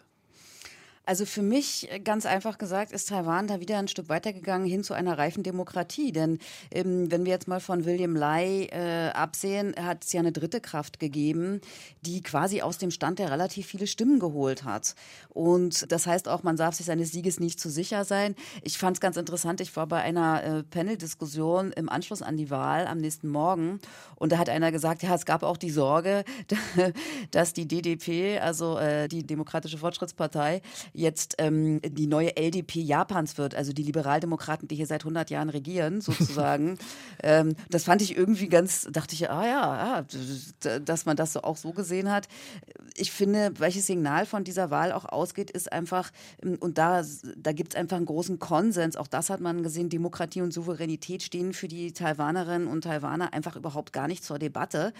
Also 1.07 1.25
für 1.25 1.41
mich, 1.41 1.89
äh, 1.89 2.01
ganz 2.01 2.25
einfach 2.25 2.57
gesagt, 2.57 2.91
ist 2.91 3.07
Taiwan 3.07 3.47
da 3.47 3.61
wieder 3.61 3.77
ein 3.77 3.87
Stück 3.87 4.09
weitergegangen 4.09 4.67
hin 4.67 4.83
zu 4.83 4.93
einer 4.93 5.17
reifen 5.17 5.41
Demokratie. 5.41 6.11
Denn 6.11 6.37
ähm, 6.69 7.09
wenn 7.09 7.23
wir 7.23 7.31
jetzt 7.31 7.47
mal 7.47 7.61
von 7.61 7.85
William 7.85 8.13
Lai 8.13 8.67
äh, 8.73 9.11
absehen, 9.13 9.73
hat 9.81 10.03
es 10.03 10.11
ja 10.11 10.19
eine 10.19 10.33
dritte 10.33 10.59
Kraft 10.59 10.99
gegeben, 10.99 11.61
die 12.01 12.21
quasi 12.21 12.61
aus 12.61 12.77
dem 12.77 12.91
Stand 12.91 13.19
der 13.19 13.31
relativ 13.31 13.67
viele 13.67 13.87
Stimmen 13.87 14.19
geholt 14.19 14.65
hat. 14.65 14.95
Und 15.29 15.89
das 15.93 16.07
heißt 16.07 16.27
auch, 16.27 16.43
man 16.43 16.57
darf 16.57 16.75
sich 16.75 16.85
seines 16.85 17.13
Sieges 17.13 17.39
nicht 17.39 17.61
zu 17.61 17.69
sicher 17.69 18.03
sein. 18.03 18.35
Ich 18.61 18.77
fand 18.77 18.97
es 18.97 19.01
ganz 19.01 19.15
interessant, 19.15 19.61
ich 19.61 19.73
war 19.77 19.87
bei 19.87 20.01
einer 20.01 20.43
äh, 20.43 20.63
Panel-Diskussion 20.63 21.71
im 21.71 21.87
Anschluss 21.87 22.21
an 22.21 22.35
die 22.35 22.49
Wahl 22.49 22.85
am 22.85 22.97
nächsten 22.97 23.29
Morgen 23.29 23.79
und 24.17 24.33
da 24.33 24.39
hat 24.39 24.49
einer 24.49 24.73
gesagt, 24.73 25.03
ja, 25.03 25.15
es 25.15 25.25
gab 25.25 25.43
auch 25.43 25.55
die 25.55 25.69
Sorge, 25.69 26.25
dass 27.31 27.53
die 27.53 27.65
DDP, 27.65 28.39
also 28.39 28.77
äh, 28.77 29.07
die 29.07 29.25
Demokratische 29.25 29.77
Fortschrittspartei, 29.77 30.61
jetzt 30.97 31.35
ähm, 31.37 31.79
die 31.81 32.07
neue 32.07 32.35
LDP 32.35 32.81
Japans 32.81 33.37
wird, 33.37 33.53
also 33.53 33.71
die 33.71 33.83
Liberaldemokraten, 33.83 34.67
die 34.67 34.75
hier 34.75 34.87
seit 34.87 35.01
100 35.01 35.29
Jahren 35.29 35.49
regieren, 35.49 36.01
sozusagen. 36.01 36.79
ähm, 37.21 37.55
das 37.69 37.83
fand 37.83 38.01
ich 38.01 38.17
irgendwie 38.17 38.47
ganz, 38.47 38.87
dachte 38.91 39.13
ich, 39.13 39.29
ah 39.29 39.45
ja, 39.45 40.05
ja, 40.65 40.79
dass 40.79 41.05
man 41.05 41.15
das 41.15 41.33
so 41.33 41.41
auch 41.43 41.57
so 41.57 41.71
gesehen 41.71 42.11
hat. 42.11 42.27
Ich 42.95 43.11
finde, 43.11 43.51
welches 43.59 43.85
Signal 43.85 44.25
von 44.25 44.43
dieser 44.43 44.71
Wahl 44.71 44.91
auch 44.91 45.05
ausgeht, 45.05 45.51
ist 45.51 45.71
einfach, 45.71 46.11
ähm, 46.43 46.57
und 46.59 46.79
da, 46.79 47.03
da 47.35 47.51
gibt 47.51 47.73
es 47.73 47.79
einfach 47.79 47.97
einen 47.97 48.07
großen 48.07 48.39
Konsens, 48.39 48.95
auch 48.95 49.07
das 49.07 49.29
hat 49.29 49.39
man 49.39 49.61
gesehen, 49.61 49.89
Demokratie 49.89 50.41
und 50.41 50.51
Souveränität 50.51 51.21
stehen 51.21 51.53
für 51.53 51.67
die 51.67 51.91
Taiwanerinnen 51.91 52.67
und 52.67 52.81
Taiwaner 52.83 53.33
einfach 53.33 53.55
überhaupt 53.55 53.93
gar 53.93 54.07
nicht 54.07 54.23
zur 54.23 54.39
Debatte. 54.39 54.93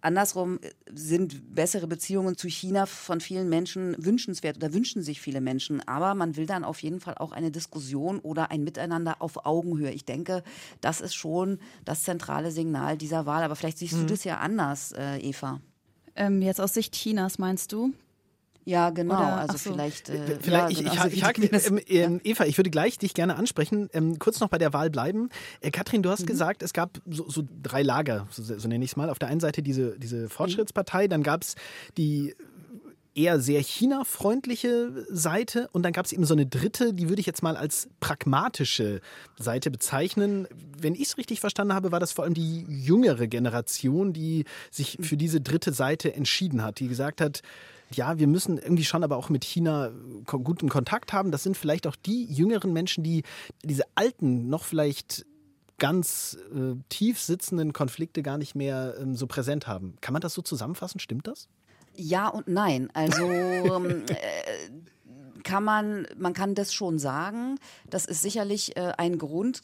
Andersrum 0.00 0.60
sind 0.92 1.54
bessere 1.54 1.88
Beziehungen 1.88 2.36
zu 2.36 2.48
China 2.48 2.86
von 2.86 3.20
vielen 3.20 3.48
Menschen 3.48 3.96
wünschenswert 3.98 4.56
oder 4.56 4.72
wünschen 4.72 5.02
sich 5.02 5.20
viele 5.20 5.39
Menschen. 5.40 5.86
Aber 5.86 6.14
man 6.14 6.36
will 6.36 6.46
dann 6.46 6.64
auf 6.64 6.82
jeden 6.82 7.00
Fall 7.00 7.14
auch 7.18 7.32
eine 7.32 7.50
Diskussion 7.50 8.18
oder 8.18 8.50
ein 8.50 8.64
Miteinander 8.64 9.16
auf 9.20 9.46
Augenhöhe. 9.46 9.90
Ich 9.90 10.04
denke, 10.04 10.42
das 10.80 11.00
ist 11.00 11.14
schon 11.14 11.58
das 11.84 12.02
zentrale 12.02 12.50
Signal 12.50 12.96
dieser 12.96 13.26
Wahl. 13.26 13.42
Aber 13.42 13.56
vielleicht 13.56 13.78
siehst 13.78 13.94
mhm. 13.94 14.02
du 14.02 14.06
das 14.06 14.24
ja 14.24 14.38
anders, 14.38 14.92
äh, 14.92 15.18
Eva. 15.18 15.60
Ähm, 16.16 16.42
jetzt 16.42 16.60
aus 16.60 16.74
Sicht 16.74 16.94
Chinas 16.94 17.38
meinst 17.38 17.72
du? 17.72 17.92
Ja, 18.64 18.90
genau. 18.90 19.16
Oder, 19.16 19.36
also 19.36 19.56
so. 19.56 19.72
vielleicht. 19.72 20.10
Äh, 20.10 20.38
vielleicht 20.40 20.80
ja, 20.80 20.90
genau. 20.90 21.06
ich, 21.06 21.14
ich, 21.14 21.22
ich, 21.22 21.54
ich 21.54 21.66
ähm, 21.66 21.80
ähm, 21.88 22.20
Eva, 22.22 22.44
ich 22.44 22.58
würde 22.58 22.70
gleich 22.70 22.98
dich 22.98 23.14
gerne 23.14 23.36
ansprechen. 23.36 23.88
Ähm, 23.92 24.18
kurz 24.18 24.40
noch 24.40 24.48
bei 24.48 24.58
der 24.58 24.72
Wahl 24.72 24.90
bleiben. 24.90 25.30
Äh, 25.60 25.70
Katrin, 25.70 26.02
du 26.02 26.10
hast 26.10 26.22
mhm. 26.22 26.26
gesagt, 26.26 26.62
es 26.62 26.72
gab 26.72 27.00
so, 27.06 27.28
so 27.28 27.42
drei 27.62 27.82
Lager, 27.82 28.26
so, 28.30 28.42
so 28.42 28.68
nenne 28.68 28.84
ich 28.84 28.92
es 28.92 28.96
mal. 28.96 29.10
Auf 29.10 29.18
der 29.18 29.28
einen 29.28 29.40
Seite 29.40 29.62
diese, 29.62 29.98
diese 29.98 30.28
Fortschrittspartei, 30.28 31.08
dann 31.08 31.22
gab 31.22 31.42
es 31.42 31.56
die 31.96 32.34
eher 33.14 33.40
sehr 33.40 33.60
China-freundliche 33.60 35.06
Seite 35.08 35.68
und 35.72 35.82
dann 35.82 35.92
gab 35.92 36.06
es 36.06 36.12
eben 36.12 36.24
so 36.24 36.34
eine 36.34 36.46
dritte, 36.46 36.94
die 36.94 37.08
würde 37.08 37.20
ich 37.20 37.26
jetzt 37.26 37.42
mal 37.42 37.56
als 37.56 37.88
pragmatische 38.00 39.00
Seite 39.38 39.70
bezeichnen. 39.70 40.46
Wenn 40.78 40.94
ich 40.94 41.02
es 41.02 41.18
richtig 41.18 41.40
verstanden 41.40 41.74
habe, 41.74 41.92
war 41.92 42.00
das 42.00 42.12
vor 42.12 42.24
allem 42.24 42.34
die 42.34 42.64
jüngere 42.68 43.26
Generation, 43.26 44.12
die 44.12 44.44
sich 44.70 44.98
für 45.00 45.16
diese 45.16 45.40
dritte 45.40 45.72
Seite 45.72 46.14
entschieden 46.14 46.62
hat, 46.62 46.80
die 46.80 46.88
gesagt 46.88 47.20
hat, 47.20 47.42
ja, 47.92 48.18
wir 48.18 48.28
müssen 48.28 48.58
irgendwie 48.58 48.84
schon 48.84 49.02
aber 49.02 49.16
auch 49.16 49.30
mit 49.30 49.44
China 49.44 49.90
guten 50.26 50.68
Kontakt 50.68 51.12
haben. 51.12 51.32
Das 51.32 51.42
sind 51.42 51.56
vielleicht 51.56 51.86
auch 51.86 51.96
die 51.96 52.24
jüngeren 52.24 52.72
Menschen, 52.72 53.02
die 53.02 53.24
diese 53.64 53.82
alten, 53.96 54.48
noch 54.48 54.64
vielleicht 54.64 55.26
ganz 55.78 56.38
äh, 56.54 56.76
tief 56.88 57.18
sitzenden 57.18 57.72
Konflikte 57.72 58.22
gar 58.22 58.38
nicht 58.38 58.54
mehr 58.54 58.94
ähm, 59.00 59.16
so 59.16 59.26
präsent 59.26 59.66
haben. 59.66 59.96
Kann 60.00 60.12
man 60.12 60.22
das 60.22 60.34
so 60.34 60.42
zusammenfassen? 60.42 61.00
Stimmt 61.00 61.26
das? 61.26 61.48
Ja 62.00 62.28
und 62.28 62.48
nein. 62.48 62.88
Also 62.94 63.22
ähm, 63.30 64.04
äh, 64.08 64.70
kann 65.42 65.64
man, 65.64 66.06
man 66.16 66.32
kann 66.32 66.54
das 66.54 66.72
schon 66.72 66.98
sagen. 66.98 67.58
Das 67.88 68.04
ist 68.04 68.22
sicherlich 68.22 68.76
äh, 68.76 68.92
ein 68.96 69.18
Grund. 69.18 69.62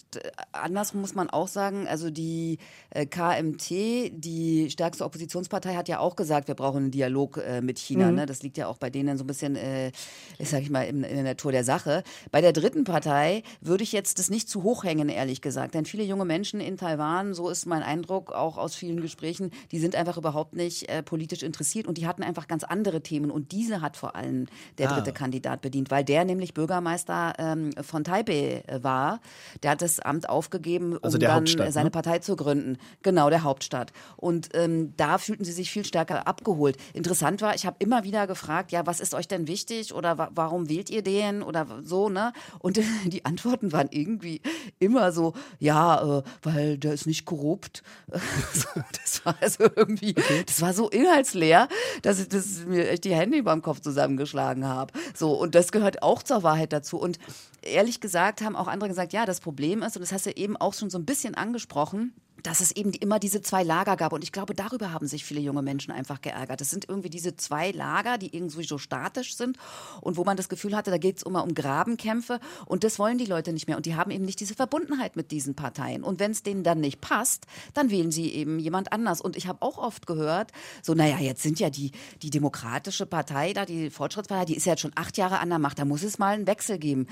Anders 0.52 0.94
muss 0.94 1.14
man 1.14 1.30
auch 1.30 1.48
sagen, 1.48 1.86
also 1.88 2.10
die 2.10 2.58
äh, 2.90 3.06
KMT, 3.06 3.70
die 4.12 4.68
stärkste 4.70 5.04
Oppositionspartei, 5.04 5.74
hat 5.74 5.88
ja 5.88 5.98
auch 5.98 6.16
gesagt, 6.16 6.48
wir 6.48 6.54
brauchen 6.54 6.84
einen 6.84 6.90
Dialog 6.90 7.38
äh, 7.38 7.60
mit 7.60 7.78
China. 7.78 8.10
Mhm. 8.10 8.16
Ne? 8.16 8.26
Das 8.26 8.42
liegt 8.42 8.56
ja 8.56 8.68
auch 8.68 8.78
bei 8.78 8.90
denen 8.90 9.18
so 9.18 9.24
ein 9.24 9.26
bisschen, 9.26 9.56
äh, 9.56 9.92
sag 10.40 10.62
ich 10.62 10.70
mal, 10.70 10.82
in, 10.82 11.02
in, 11.02 11.14
der 11.16 11.24
Natur 11.24 11.52
der 11.52 11.64
Sache. 11.64 12.02
Bei 12.30 12.40
der 12.40 12.52
dritten 12.52 12.84
Partei 12.84 13.42
würde 13.60 13.84
ich 13.84 13.92
jetzt 13.92 14.18
das 14.18 14.30
nicht 14.30 14.48
zu 14.48 14.62
hoch 14.62 14.84
hängen, 14.84 15.08
ehrlich 15.08 15.40
gesagt. 15.40 15.74
Denn 15.74 15.84
viele 15.84 16.04
junge 16.04 16.24
Menschen 16.24 16.60
in 16.60 16.76
Taiwan, 16.76 17.34
so 17.34 17.48
ist 17.48 17.66
mein 17.66 17.82
Eindruck, 17.82 18.32
auch 18.32 18.56
aus 18.56 18.74
vielen 18.74 19.00
Gesprächen, 19.00 19.50
die 19.72 19.78
sind 19.78 19.96
einfach 19.96 20.16
überhaupt 20.16 20.54
nicht 20.54 20.88
äh, 20.88 21.02
politisch 21.02 21.42
interessiert 21.42 21.86
und 21.86 21.98
die 21.98 22.06
hatten 22.06 22.22
einfach 22.22 22.48
ganz 22.48 22.64
andere 22.64 23.00
Themen. 23.00 23.30
Und 23.30 23.52
diese 23.52 23.80
hat 23.80 23.96
vor 23.96 24.16
allem 24.16 24.46
der 24.78 24.90
ah. 24.90 24.94
dritte 24.94 25.12
Kandidat 25.12 25.60
bedient, 25.66 25.90
weil 25.90 26.04
der 26.04 26.24
nämlich 26.24 26.54
Bürgermeister 26.54 27.34
ähm, 27.38 27.72
von 27.82 28.04
Taipei 28.04 28.62
äh, 28.66 28.82
war. 28.82 29.20
Der 29.62 29.72
hat 29.72 29.82
das 29.82 29.98
Amt 29.98 30.28
aufgegeben, 30.28 30.92
um 30.92 30.98
also 31.02 31.18
dann 31.18 31.44
seine 31.46 31.84
ne? 31.84 31.90
Partei 31.90 32.20
zu 32.20 32.36
gründen. 32.36 32.78
Genau, 33.02 33.30
der 33.30 33.42
Hauptstadt. 33.42 33.92
Und 34.16 34.50
ähm, 34.54 34.94
da 34.96 35.18
fühlten 35.18 35.44
sie 35.44 35.52
sich 35.52 35.70
viel 35.72 35.84
stärker 35.84 36.28
abgeholt. 36.28 36.76
Interessant 36.94 37.42
war, 37.42 37.56
ich 37.56 37.66
habe 37.66 37.76
immer 37.80 38.04
wieder 38.04 38.28
gefragt, 38.28 38.70
ja, 38.70 38.86
was 38.86 39.00
ist 39.00 39.12
euch 39.14 39.26
denn 39.26 39.48
wichtig 39.48 39.92
oder 39.92 40.18
wa 40.18 40.30
warum 40.34 40.68
wählt 40.68 40.88
ihr 40.90 41.02
den 41.02 41.42
oder 41.42 41.66
so, 41.82 42.08
ne? 42.08 42.32
Und 42.60 42.78
die 43.04 43.24
Antworten 43.24 43.72
waren 43.72 43.88
irgendwie 43.90 44.40
immer 44.78 45.10
so, 45.10 45.34
ja, 45.58 46.18
äh, 46.18 46.22
weil 46.42 46.78
der 46.78 46.92
ist 46.92 47.06
nicht 47.06 47.24
korrupt. 47.24 47.82
das 48.06 49.24
war 49.24 49.34
also 49.40 49.64
irgendwie, 49.74 50.14
das 50.46 50.62
war 50.62 50.72
so 50.72 50.88
inhaltsleer, 50.88 51.68
dass 52.02 52.20
ich 52.20 52.28
das 52.28 52.64
mir 52.66 52.88
echt 52.88 53.04
die 53.04 53.14
Hände 53.14 53.38
über 53.38 53.52
dem 53.52 53.62
Kopf 53.62 53.80
zusammengeschlagen 53.80 54.64
habe. 54.64 54.92
So, 55.14 55.32
und 55.32 55.55
das 55.56 55.72
gehört 55.72 56.02
auch 56.02 56.22
zur 56.22 56.42
Wahrheit 56.42 56.72
dazu. 56.72 56.98
Und 56.98 57.18
ehrlich 57.62 58.00
gesagt 58.00 58.42
haben 58.42 58.56
auch 58.56 58.68
andere 58.68 58.88
gesagt, 58.88 59.12
ja, 59.12 59.26
das 59.26 59.40
Problem 59.40 59.82
ist, 59.82 59.96
und 59.96 60.02
das 60.02 60.12
hast 60.12 60.26
du 60.26 60.30
eben 60.30 60.56
auch 60.56 60.74
schon 60.74 60.90
so 60.90 60.98
ein 60.98 61.04
bisschen 61.04 61.34
angesprochen, 61.34 62.12
dass 62.42 62.60
es 62.60 62.72
eben 62.72 62.92
immer 62.92 63.18
diese 63.18 63.42
zwei 63.42 63.62
Lager 63.62 63.96
gab. 63.96 64.12
Und 64.12 64.22
ich 64.22 64.32
glaube, 64.32 64.54
darüber 64.54 64.92
haben 64.92 65.06
sich 65.06 65.24
viele 65.24 65.40
junge 65.40 65.62
Menschen 65.62 65.92
einfach 65.92 66.20
geärgert. 66.20 66.60
Es 66.60 66.70
sind 66.70 66.88
irgendwie 66.88 67.10
diese 67.10 67.36
zwei 67.36 67.70
Lager, 67.70 68.18
die 68.18 68.34
irgendwie 68.34 68.64
so 68.64 68.78
statisch 68.78 69.36
sind 69.36 69.58
und 70.00 70.16
wo 70.16 70.24
man 70.24 70.36
das 70.36 70.48
Gefühl 70.48 70.76
hatte, 70.76 70.90
da 70.90 70.98
geht 70.98 71.18
es 71.18 71.22
immer 71.22 71.42
um 71.42 71.54
Grabenkämpfe. 71.54 72.40
Und 72.66 72.84
das 72.84 72.98
wollen 72.98 73.18
die 73.18 73.26
Leute 73.26 73.52
nicht 73.52 73.66
mehr. 73.66 73.76
Und 73.76 73.86
die 73.86 73.94
haben 73.94 74.10
eben 74.10 74.24
nicht 74.24 74.40
diese 74.40 74.54
Verbundenheit 74.54 75.16
mit 75.16 75.30
diesen 75.30 75.54
Parteien. 75.54 76.02
Und 76.02 76.20
wenn 76.20 76.30
es 76.30 76.42
denen 76.42 76.62
dann 76.62 76.80
nicht 76.80 77.00
passt, 77.00 77.46
dann 77.74 77.90
wählen 77.90 78.10
sie 78.10 78.32
eben 78.32 78.58
jemand 78.58 78.92
anders. 78.92 79.20
Und 79.20 79.36
ich 79.36 79.46
habe 79.46 79.62
auch 79.62 79.78
oft 79.78 80.06
gehört, 80.06 80.52
so, 80.82 80.94
naja, 80.94 81.18
jetzt 81.18 81.42
sind 81.42 81.60
ja 81.60 81.70
die, 81.70 81.92
die 82.22 82.30
Demokratische 82.30 83.06
Partei 83.06 83.52
da, 83.52 83.64
die 83.64 83.90
Fortschrittspartei, 83.90 84.44
die 84.44 84.56
ist 84.56 84.66
ja 84.66 84.72
jetzt 84.72 84.82
schon 84.82 84.92
acht 84.94 85.16
Jahre 85.16 85.40
an 85.40 85.48
der 85.48 85.58
Macht. 85.58 85.78
Da 85.78 85.84
muss 85.84 86.02
es 86.02 86.18
mal 86.18 86.34
einen 86.34 86.46
Wechsel 86.46 86.78
geben 86.78 87.06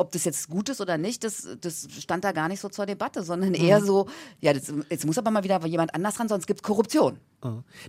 ob 0.00 0.10
das 0.12 0.24
jetzt 0.24 0.48
gut 0.48 0.68
ist 0.70 0.80
oder 0.80 0.98
nicht, 0.98 1.24
das, 1.24 1.46
das 1.60 1.86
stand 2.00 2.24
da 2.24 2.32
gar 2.32 2.48
nicht 2.48 2.60
so 2.60 2.68
zur 2.68 2.86
Debatte, 2.86 3.22
sondern 3.22 3.54
eher 3.54 3.80
mhm. 3.80 3.86
so, 3.86 4.06
ja, 4.40 4.52
das, 4.52 4.72
jetzt 4.88 5.04
muss 5.06 5.18
aber 5.18 5.30
mal 5.30 5.44
wieder 5.44 5.64
jemand 5.66 5.94
anders 5.94 6.18
ran, 6.18 6.28
sonst 6.28 6.46
gibt 6.46 6.60
es 6.60 6.62
Korruption. 6.62 7.18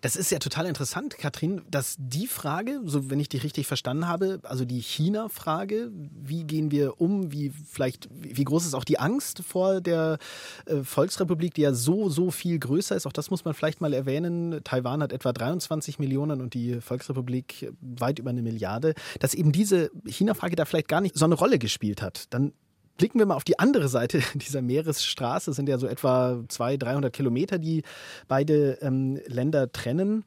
Das 0.02 0.16
ist 0.16 0.32
ja 0.32 0.40
total 0.40 0.66
interessant, 0.66 1.18
Katrin, 1.18 1.62
dass 1.70 1.96
die 2.00 2.28
Frage, 2.28 2.82
so 2.86 3.10
wenn 3.10 3.20
ich 3.20 3.28
dich 3.28 3.44
richtig 3.44 3.68
verstanden 3.68 4.08
habe, 4.08 4.40
also 4.44 4.64
die 4.64 4.82
China-Frage, 4.82 5.92
wie 5.94 6.46
gehen 6.46 6.72
wir 6.72 7.02
um, 7.02 7.32
wie 7.32 7.52
vielleicht, 7.70 8.08
wie 8.12 8.44
groß 8.44 8.66
ist 8.66 8.74
auch 8.74 8.86
die 8.86 9.00
Angst 9.00 9.44
vor 9.44 9.82
der 9.82 10.20
äh, 10.66 10.84
Volksrepublik, 10.84 11.54
die 11.54 11.62
ja 11.62 11.74
so, 11.74 12.10
so 12.10 12.32
viel 12.32 12.60
größer 12.60 12.96
ist, 12.96 13.06
auch 13.06 13.12
das 13.12 13.30
muss 13.30 13.44
man 13.44 13.54
vielleicht 13.54 13.82
mal 13.82 13.94
erwähnen. 13.94 14.62
Taiwan 14.64 15.04
hat 15.04 15.12
etwa 15.12 15.34
23 15.34 16.00
Millionen 16.00 16.40
und 16.40 16.54
die 16.54 16.80
Volksrepublik 16.80 17.74
weit 17.82 18.20
über 18.20 18.30
eine 18.30 18.42
Milliarde, 18.42 18.94
dass 19.20 19.34
eben 19.34 19.52
diese 19.52 19.92
China-Frage 20.06 20.56
da 20.56 20.66
vielleicht 20.66 20.88
gar 20.88 21.02
nicht 21.02 21.18
so 21.18 21.26
eine 21.26 21.36
Rolle 21.36 21.60
gespielt 21.60 22.02
hat. 22.02 22.26
Dann 22.30 22.54
Blicken 23.02 23.18
wir 23.18 23.26
mal 23.26 23.34
auf 23.34 23.44
die 23.44 23.58
andere 23.58 23.90
Seite 23.90 24.22
dieser 24.36 24.62
Meeresstraße. 24.62 25.50
Es 25.50 25.56
sind 25.58 25.68
ja 25.68 25.80
so 25.80 25.88
etwa 25.88 26.44
200, 26.48 26.84
300 26.84 27.12
Kilometer, 27.12 27.58
die 27.58 27.82
beide 28.28 28.78
ähm, 28.84 29.20
Länder 29.26 29.72
trennen. 29.72 30.24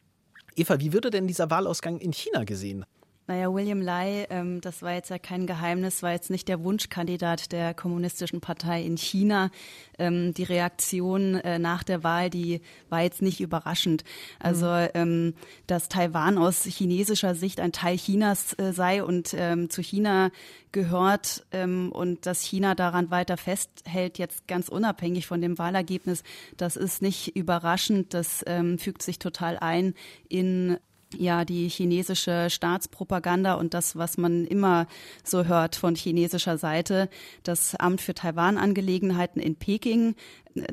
Eva, 0.56 0.80
wie 0.80 0.92
würde 0.92 1.10
denn 1.10 1.28
dieser 1.28 1.50
Wahlausgang 1.50 1.98
in 1.98 2.12
China 2.12 2.42
gesehen? 2.42 2.84
Naja, 3.26 3.54
William 3.54 3.80
Lai, 3.80 4.26
ähm, 4.28 4.60
das 4.60 4.82
war 4.82 4.92
jetzt 4.92 5.08
ja 5.08 5.18
kein 5.18 5.46
Geheimnis, 5.46 6.02
war 6.02 6.12
jetzt 6.12 6.28
nicht 6.28 6.46
der 6.46 6.62
Wunschkandidat 6.62 7.52
der 7.52 7.72
Kommunistischen 7.72 8.42
Partei 8.42 8.82
in 8.82 8.98
China. 8.98 9.50
Ähm, 9.98 10.34
die 10.34 10.42
Reaktion 10.42 11.36
äh, 11.36 11.58
nach 11.58 11.84
der 11.84 12.04
Wahl, 12.04 12.28
die 12.28 12.60
war 12.90 13.00
jetzt 13.00 13.22
nicht 13.22 13.40
überraschend. 13.40 14.04
Also, 14.40 14.66
mhm. 14.66 14.88
ähm, 14.92 15.34
dass 15.66 15.88
Taiwan 15.88 16.36
aus 16.36 16.64
chinesischer 16.64 17.34
Sicht 17.34 17.60
ein 17.60 17.72
Teil 17.72 17.96
Chinas 17.96 18.52
äh, 18.58 18.72
sei 18.72 19.02
und 19.02 19.34
ähm, 19.34 19.70
zu 19.70 19.80
China 19.80 20.30
gehört 20.72 21.46
ähm, 21.50 21.92
und 21.92 22.26
dass 22.26 22.42
China 22.42 22.74
daran 22.74 23.10
weiter 23.10 23.38
festhält, 23.38 24.18
jetzt 24.18 24.46
ganz 24.48 24.68
unabhängig 24.68 25.26
von 25.26 25.40
dem 25.40 25.56
Wahlergebnis, 25.56 26.24
das 26.58 26.76
ist 26.76 27.00
nicht 27.00 27.34
überraschend. 27.34 28.12
Das 28.12 28.44
ähm, 28.46 28.78
fügt 28.78 29.00
sich 29.00 29.18
total 29.18 29.56
ein 29.56 29.94
in 30.28 30.76
ja 31.18 31.44
die 31.44 31.68
chinesische 31.68 32.48
Staatspropaganda 32.50 33.54
und 33.54 33.74
das, 33.74 33.96
was 33.96 34.16
man 34.16 34.44
immer 34.46 34.86
so 35.22 35.44
hört 35.44 35.76
von 35.76 35.94
chinesischer 35.94 36.58
Seite. 36.58 37.08
Das 37.42 37.74
Amt 37.76 38.00
für 38.00 38.14
Taiwan-Angelegenheiten 38.14 39.40
in 39.40 39.56
Peking 39.56 40.14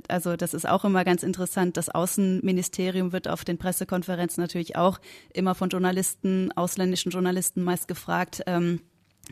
also 0.07 0.36
das 0.36 0.53
ist 0.53 0.67
auch 0.67 0.86
immer 0.86 1.03
ganz 1.03 1.24
interessant. 1.24 1.77
Das 1.77 1.89
Außenministerium 1.89 3.12
wird 3.13 3.27
auf 3.27 3.43
den 3.43 3.57
Pressekonferenzen 3.57 4.41
natürlich 4.41 4.75
auch 4.75 5.00
immer 5.33 5.55
von 5.55 5.69
Journalisten, 5.69 6.51
ausländischen 6.51 7.12
Journalisten 7.12 7.63
meist 7.63 7.88
gefragt. 7.88 8.43
Ähm, 8.45 8.81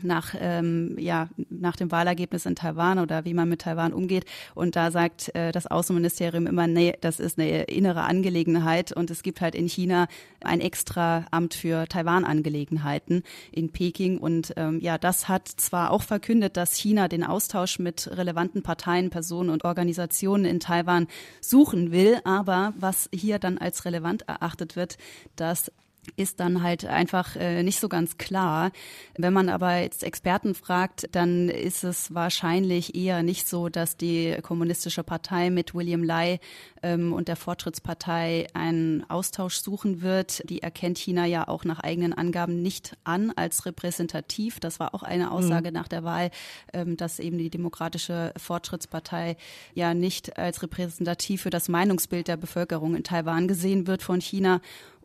nach, 0.02 0.34
ähm, 0.38 0.96
ja, 0.98 1.28
nach 1.48 1.76
dem 1.76 1.90
Wahlergebnis 1.90 2.46
in 2.46 2.54
Taiwan 2.54 2.98
oder 2.98 3.24
wie 3.24 3.34
man 3.34 3.48
mit 3.48 3.62
Taiwan 3.62 3.92
umgeht. 3.92 4.24
Und 4.54 4.76
da 4.76 4.90
sagt 4.90 5.34
äh, 5.34 5.52
das 5.52 5.66
Außenministerium 5.66 6.46
immer, 6.46 6.66
nee, 6.66 6.94
das 7.00 7.20
ist 7.20 7.38
eine 7.38 7.64
innere 7.64 8.02
Angelegenheit 8.02 8.92
und 8.92 9.10
es 9.10 9.22
gibt 9.22 9.40
halt 9.40 9.54
in 9.54 9.66
China 9.66 10.06
ein 10.42 10.60
extra 10.60 11.26
Amt 11.30 11.54
für 11.54 11.86
Taiwan-Angelegenheiten 11.86 13.22
in 13.52 13.70
Peking. 13.72 14.18
Und 14.18 14.54
ähm, 14.56 14.80
ja, 14.80 14.98
das 14.98 15.28
hat 15.28 15.48
zwar 15.48 15.90
auch 15.90 16.02
verkündet, 16.02 16.56
dass 16.56 16.74
China 16.76 17.08
den 17.08 17.24
Austausch 17.24 17.78
mit 17.78 18.08
relevanten 18.10 18.62
Parteien, 18.62 19.10
Personen 19.10 19.50
und 19.50 19.64
Organisationen 19.64 20.44
in 20.44 20.60
Taiwan 20.60 21.08
suchen 21.40 21.92
will, 21.92 22.20
aber 22.24 22.72
was 22.78 23.08
hier 23.12 23.38
dann 23.38 23.58
als 23.58 23.84
relevant 23.84 24.22
erachtet 24.22 24.76
wird, 24.76 24.96
dass 25.36 25.70
ist 26.16 26.40
dann 26.40 26.62
halt 26.62 26.84
einfach 26.84 27.36
äh, 27.36 27.62
nicht 27.62 27.80
so 27.80 27.88
ganz 27.88 28.18
klar. 28.18 28.72
Wenn 29.16 29.32
man 29.32 29.48
aber 29.48 29.78
jetzt 29.78 30.02
Experten 30.02 30.54
fragt, 30.54 31.08
dann 31.12 31.48
ist 31.48 31.84
es 31.84 32.14
wahrscheinlich 32.14 32.94
eher 32.94 33.22
nicht 33.22 33.48
so, 33.48 33.68
dass 33.68 33.96
die 33.96 34.36
kommunistische 34.42 35.04
Partei 35.04 35.50
mit 35.50 35.74
William 35.74 36.02
Lai 36.02 36.40
ähm, 36.82 37.12
und 37.12 37.28
der 37.28 37.36
Fortschrittspartei 37.36 38.46
einen 38.54 39.08
Austausch 39.08 39.56
suchen 39.56 40.02
wird. 40.02 40.48
Die 40.48 40.62
erkennt 40.62 40.98
China 40.98 41.26
ja 41.26 41.48
auch 41.48 41.64
nach 41.64 41.80
eigenen 41.80 42.12
Angaben 42.12 42.62
nicht 42.62 42.96
an 43.04 43.32
als 43.36 43.66
repräsentativ. 43.66 44.60
Das 44.60 44.80
war 44.80 44.94
auch 44.94 45.02
eine 45.02 45.30
Aussage 45.30 45.68
mhm. 45.68 45.74
nach 45.74 45.88
der 45.88 46.04
Wahl, 46.04 46.30
ähm, 46.72 46.96
dass 46.96 47.18
eben 47.18 47.38
die 47.38 47.50
demokratische 47.50 48.32
Fortschrittspartei 48.36 49.36
ja 49.74 49.94
nicht 49.94 50.38
als 50.38 50.62
repräsentativ 50.62 51.42
für 51.42 51.50
das 51.50 51.68
Meinungsbild 51.68 52.28
der 52.28 52.36
Bevölkerung 52.36 52.94
in 52.94 53.04
Taiwan 53.04 53.48
gesehen 53.48 53.86
wird 53.86 54.02
von 54.02 54.20
China. 54.20 54.60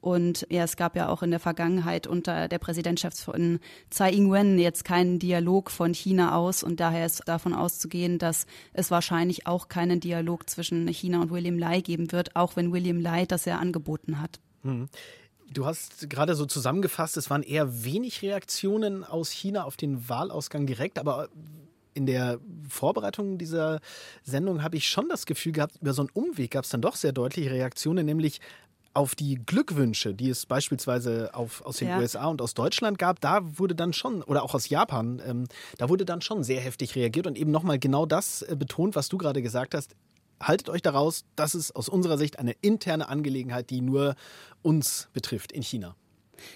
Und 0.05 0.45
ja, 0.51 0.63
es 0.63 0.77
gab 0.77 0.95
ja 0.95 1.09
auch 1.09 1.23
in 1.23 1.31
der 1.31 1.39
Vergangenheit 1.39 2.05
unter 2.05 2.47
der 2.47 2.59
Präsidentschaft 2.59 3.17
von 3.17 3.59
Tsai 3.89 4.11
Ing-wen 4.11 4.59
jetzt 4.59 4.85
keinen 4.85 5.17
Dialog 5.17 5.71
von 5.71 5.95
China 5.95 6.35
aus. 6.35 6.61
Und 6.61 6.79
daher 6.79 7.07
ist 7.07 7.23
davon 7.25 7.55
auszugehen, 7.55 8.19
dass 8.19 8.45
es 8.73 8.91
wahrscheinlich 8.91 9.47
auch 9.47 9.67
keinen 9.67 9.99
Dialog 9.99 10.47
zwischen 10.47 10.87
China 10.89 11.23
und 11.23 11.31
William 11.31 11.57
Lai 11.57 11.81
geben 11.81 12.11
wird, 12.11 12.35
auch 12.35 12.55
wenn 12.55 12.71
William 12.71 12.99
Lai 12.99 13.25
das 13.25 13.45
ja 13.45 13.57
angeboten 13.57 14.21
hat. 14.21 14.39
Mhm. 14.61 14.89
Du 15.51 15.65
hast 15.65 16.07
gerade 16.07 16.35
so 16.35 16.45
zusammengefasst, 16.45 17.17
es 17.17 17.31
waren 17.31 17.41
eher 17.41 17.83
wenig 17.83 18.21
Reaktionen 18.21 19.03
aus 19.03 19.31
China 19.31 19.63
auf 19.63 19.75
den 19.75 20.07
Wahlausgang 20.07 20.67
direkt, 20.67 20.99
aber 20.99 21.29
in 21.95 22.05
der 22.05 22.39
Vorbereitung 22.69 23.39
dieser 23.39 23.79
Sendung 24.21 24.61
habe 24.61 24.77
ich 24.77 24.87
schon 24.87 25.09
das 25.09 25.25
Gefühl 25.25 25.53
gehabt, 25.53 25.77
über 25.81 25.93
so 25.93 26.03
einen 26.03 26.11
Umweg 26.13 26.51
gab 26.51 26.65
es 26.65 26.69
dann 26.69 26.81
doch 26.81 26.95
sehr 26.95 27.13
deutliche 27.13 27.49
Reaktionen, 27.49 28.05
nämlich 28.05 28.39
auf 28.95 29.13
die 29.13 29.35
Glückwünsche, 29.35 30.13
die 30.13 30.29
es 30.29 30.45
beispielsweise 30.45 31.31
auf, 31.33 31.63
aus 31.65 31.77
den 31.77 31.89
ja. 31.89 31.99
USA 31.99 32.27
und 32.27 32.41
aus 32.41 32.53
Deutschland 32.53 32.97
gab, 32.97 33.19
da 33.19 33.41
wurde 33.59 33.75
dann 33.75 33.93
schon, 33.93 34.23
oder 34.23 34.41
auch 34.43 34.53
aus 34.53 34.69
Japan, 34.69 35.21
ähm, 35.25 35.47
da 35.77 35.89
wurde 35.89 36.05
dann 36.05 36.21
schon 36.21 36.43
sehr 36.43 36.61
heftig 36.61 36.95
reagiert 36.95 37.27
und 37.27 37.37
eben 37.37 37.51
nochmal 37.51 37.77
genau 37.77 38.05
das 38.05 38.41
äh, 38.41 38.55
betont, 38.57 38.95
was 38.95 39.09
du 39.09 39.17
gerade 39.17 39.41
gesagt 39.41 39.75
hast. 39.75 39.95
Haltet 40.41 40.69
euch 40.69 40.81
daraus, 40.81 41.25
das 41.35 41.55
ist 41.55 41.75
aus 41.75 41.89
unserer 41.89 42.17
Sicht 42.17 42.39
eine 42.39 42.53
interne 42.61 43.09
Angelegenheit, 43.09 43.69
die 43.69 43.81
nur 43.81 44.15
uns 44.61 45.09
betrifft 45.13 45.51
in 45.51 45.61
China. 45.61 45.95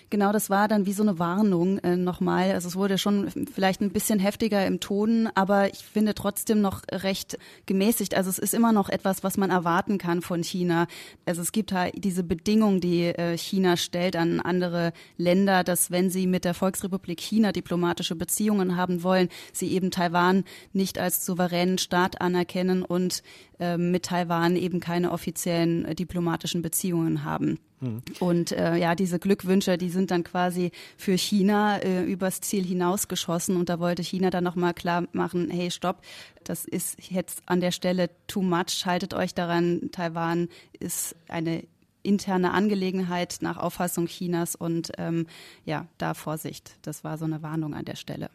Genau, 0.10 0.32
das 0.32 0.50
war 0.50 0.68
dann 0.68 0.86
wie 0.86 0.94
so 0.94 1.04
eine 1.04 1.20
Warnung 1.20 1.80
äh, 1.80 1.96
nochmal. 1.96 2.52
Also 2.52 2.68
es 2.68 2.76
wurde 2.76 2.98
schon 2.98 3.30
vielleicht 3.54 3.82
ein 3.82 3.92
bisschen 3.92 4.20
heftiger 4.20 4.66
im 4.66 4.80
Ton, 4.80 5.30
aber 5.36 5.72
ich 5.72 5.80
finde 5.80 6.14
trotzdem 6.14 6.62
noch 6.62 6.82
recht 6.92 7.38
gemäßigt. 7.66 8.16
Also 8.16 8.30
es 8.30 8.40
ist 8.40 8.54
immer 8.54 8.72
noch 8.72 8.90
etwas, 8.90 9.24
was 9.24 9.38
man 9.38 9.50
erwarten 9.50 9.98
kann 9.98 10.22
von 10.22 10.44
China. 10.44 10.88
Also 11.26 11.42
es 11.42 11.52
gibt 11.52 11.72
halt 11.72 11.94
diese 11.98 12.24
Bedingung, 12.24 12.82
die 12.82 13.06
äh, 13.06 13.38
China 13.38 13.78
stellt 13.78 14.16
an 14.16 14.40
andere 14.40 14.94
Länder, 15.18 15.64
dass 15.64 15.92
wenn 15.92 16.10
sie 16.10 16.28
mit 16.28 16.46
der 16.46 16.54
Volksrepublik 16.54 17.20
China 17.20 17.52
diplomatische 17.52 18.16
Beziehungen 18.16 18.76
haben 18.76 19.04
wollen, 19.04 19.30
sie 19.54 19.72
eben 19.72 19.92
Taiwan 19.92 20.44
nicht 20.74 21.00
als 21.00 21.26
souveränen 21.26 21.78
Staat 21.78 22.22
anerkennen 22.22 22.84
und 22.84 23.24
äh, 23.60 23.78
mit 23.78 24.06
Taiwan 24.06 24.56
eben 24.56 24.80
keine 24.80 25.12
offiziellen 25.12 25.86
äh, 25.86 25.96
diplomatischen 25.96 26.62
Beziehungen 26.62 27.24
haben. 27.24 27.60
Mhm. 27.82 28.02
Und 28.20 28.52
äh, 28.52 28.76
ja, 28.78 28.96
diese 28.96 29.20
Glückwünsche, 29.20 29.78
die 29.78 29.90
sind 29.90 30.12
dann 30.12 30.24
quasi 30.24 30.72
für 30.98 31.18
China 31.18 31.78
äh, 31.78 32.04
übers 32.04 32.42
Ziel 32.42 32.64
hinausgeschossen. 32.64 33.56
Und 33.56 33.70
da 33.70 33.80
wollte 33.80 34.04
China 34.04 34.30
dann 34.30 34.44
nochmal 34.44 34.74
klar 34.74 35.06
machen, 35.12 35.50
hey, 35.50 35.72
stopp, 35.72 36.02
das 36.44 36.66
ist 36.66 37.12
jetzt 37.12 37.42
an 37.46 37.62
der 37.62 37.72
Stelle 37.72 38.10
too 38.28 38.42
much. 38.42 38.86
Haltet 38.86 39.14
euch 39.14 39.34
daran, 39.34 39.90
Taiwan 39.92 40.50
ist 40.80 41.16
eine 41.28 41.64
interne 42.02 42.54
Angelegenheit 42.54 43.38
nach 43.42 43.58
Auffassung 43.58 44.08
Chinas 44.08 44.56
und 44.56 44.92
ähm, 44.98 45.28
ja, 45.66 45.86
da 45.98 46.14
Vorsicht. 46.14 46.78
Das 46.82 47.04
war 47.04 47.18
so 47.18 47.26
eine 47.26 47.42
Warnung 47.42 47.74
an 47.74 47.86
der 47.86 47.96
Stelle. 47.96 48.30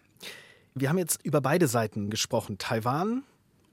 Wir 0.75 0.89
haben 0.89 0.99
jetzt 0.99 1.25
über 1.25 1.41
beide 1.41 1.67
Seiten 1.67 2.11
gesprochen. 2.11 2.59
Taiwan 2.59 3.23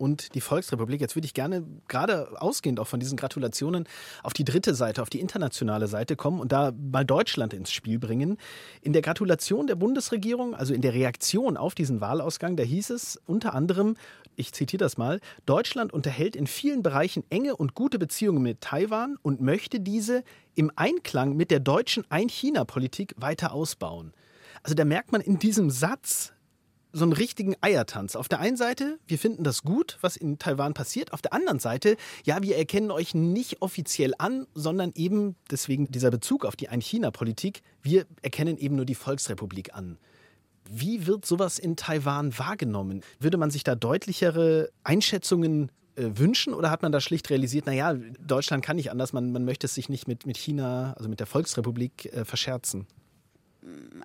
und 0.02 0.34
die 0.34 0.42
Volksrepublik. 0.42 1.00
Jetzt 1.00 1.16
würde 1.16 1.28
ich 1.28 1.36
gerne 1.36 1.64
gerade 1.88 2.42
ausgehend 2.42 2.80
auch 2.80 2.88
von 2.88 3.00
diesen 3.00 3.18
Gratulationen 3.18 3.88
auf 4.24 4.34
die 4.34 4.44
dritte 4.44 4.74
Seite, 4.74 5.04
auf 5.04 5.12
die 5.12 5.20
internationale 5.20 5.88
Seite 5.88 6.16
kommen 6.16 6.40
und 6.40 6.52
da 6.52 6.72
mal 6.72 7.06
Deutschland 7.06 7.54
ins 7.54 7.72
Spiel 7.72 8.00
bringen. 8.00 8.38
In 8.82 8.94
der 8.94 9.04
Gratulation 9.04 9.68
der 9.68 9.76
Bundesregierung, 9.76 10.56
also 10.56 10.74
in 10.74 10.82
der 10.82 10.94
Reaktion 10.94 11.56
auf 11.56 11.76
diesen 11.76 12.02
Wahlausgang, 12.02 12.58
da 12.58 12.64
hieß 12.64 12.90
es 12.90 13.22
unter 13.28 13.54
anderem, 13.54 13.96
ich 14.36 14.54
zitiere 14.54 14.80
das 14.80 14.98
mal, 14.98 15.20
Deutschland 15.46 15.94
unterhält 15.94 16.36
in 16.36 16.48
vielen 16.48 16.82
Bereichen 16.82 17.24
enge 17.30 17.56
und 17.56 17.76
gute 17.76 18.00
Beziehungen 18.00 18.42
mit 18.42 18.62
Taiwan 18.62 19.18
und 19.22 19.40
möchte 19.40 19.80
diese 19.80 20.24
im 20.56 20.72
Einklang 20.76 21.36
mit 21.36 21.52
der 21.52 21.60
deutschen 21.60 22.10
Ein-China-Politik 22.10 23.14
weiter 23.18 23.54
ausbauen. 23.54 24.14
Also 24.64 24.74
da 24.74 24.84
merkt 24.84 25.12
man 25.12 25.22
in 25.22 25.38
diesem 25.38 25.70
Satz, 25.70 26.34
so 26.94 27.04
einen 27.04 27.14
richtigen 27.14 27.56
Eiertanz. 27.62 28.16
Auf 28.16 28.28
der 28.28 28.40
einen 28.40 28.58
Seite, 28.58 29.00
wir 29.08 29.18
finden 29.18 29.44
das 29.44 29.64
gut, 29.64 29.98
was 30.02 30.18
in 30.18 30.40
Taiwan 30.40 30.74
passiert. 30.74 31.14
Auf 31.14 31.22
der 31.22 31.34
anderen 31.34 31.60
Seite, 31.60 31.98
ja, 32.24 32.42
wir 32.42 32.58
erkennen 32.58 32.92
euch 32.92 33.14
nicht 33.14 33.62
offiziell 33.62 34.14
an, 34.18 34.48
sondern 34.54 34.92
eben, 34.96 35.36
deswegen 35.50 35.92
dieser 35.92 36.12
Bezug 36.12 36.46
auf 36.46 36.56
die 36.56 36.70
Ein-China-Politik, 36.70 37.62
wir 37.82 38.06
erkennen 38.22 38.58
eben 38.58 38.76
nur 38.76 38.86
die 38.86 38.96
Volksrepublik 38.96 39.74
an. 39.74 39.98
Wie 40.70 41.08
wird 41.08 41.26
sowas 41.26 41.60
in 41.60 41.76
Taiwan 41.76 42.38
wahrgenommen? 42.38 43.02
Würde 43.20 43.38
man 43.38 43.52
sich 43.52 43.64
da 43.64 43.76
deutlichere 43.76 44.70
Einschätzungen 44.84 45.72
äh, 45.96 46.12
wünschen 46.14 46.54
oder 46.54 46.72
hat 46.72 46.82
man 46.82 46.92
da 46.92 47.02
schlicht 47.02 47.30
realisiert, 47.30 47.66
naja, 47.66 47.94
Deutschland 48.20 48.64
kann 48.64 48.78
nicht 48.78 48.92
anders, 48.92 49.12
man, 49.12 49.32
man 49.32 49.44
möchte 49.44 49.68
es 49.68 49.76
sich 49.76 49.90
nicht 49.90 50.08
mit, 50.08 50.26
mit 50.26 50.38
China, 50.38 50.94
also 50.94 51.10
mit 51.10 51.20
der 51.20 51.28
Volksrepublik 51.28 52.06
äh, 52.14 52.26
verscherzen? 52.26 52.88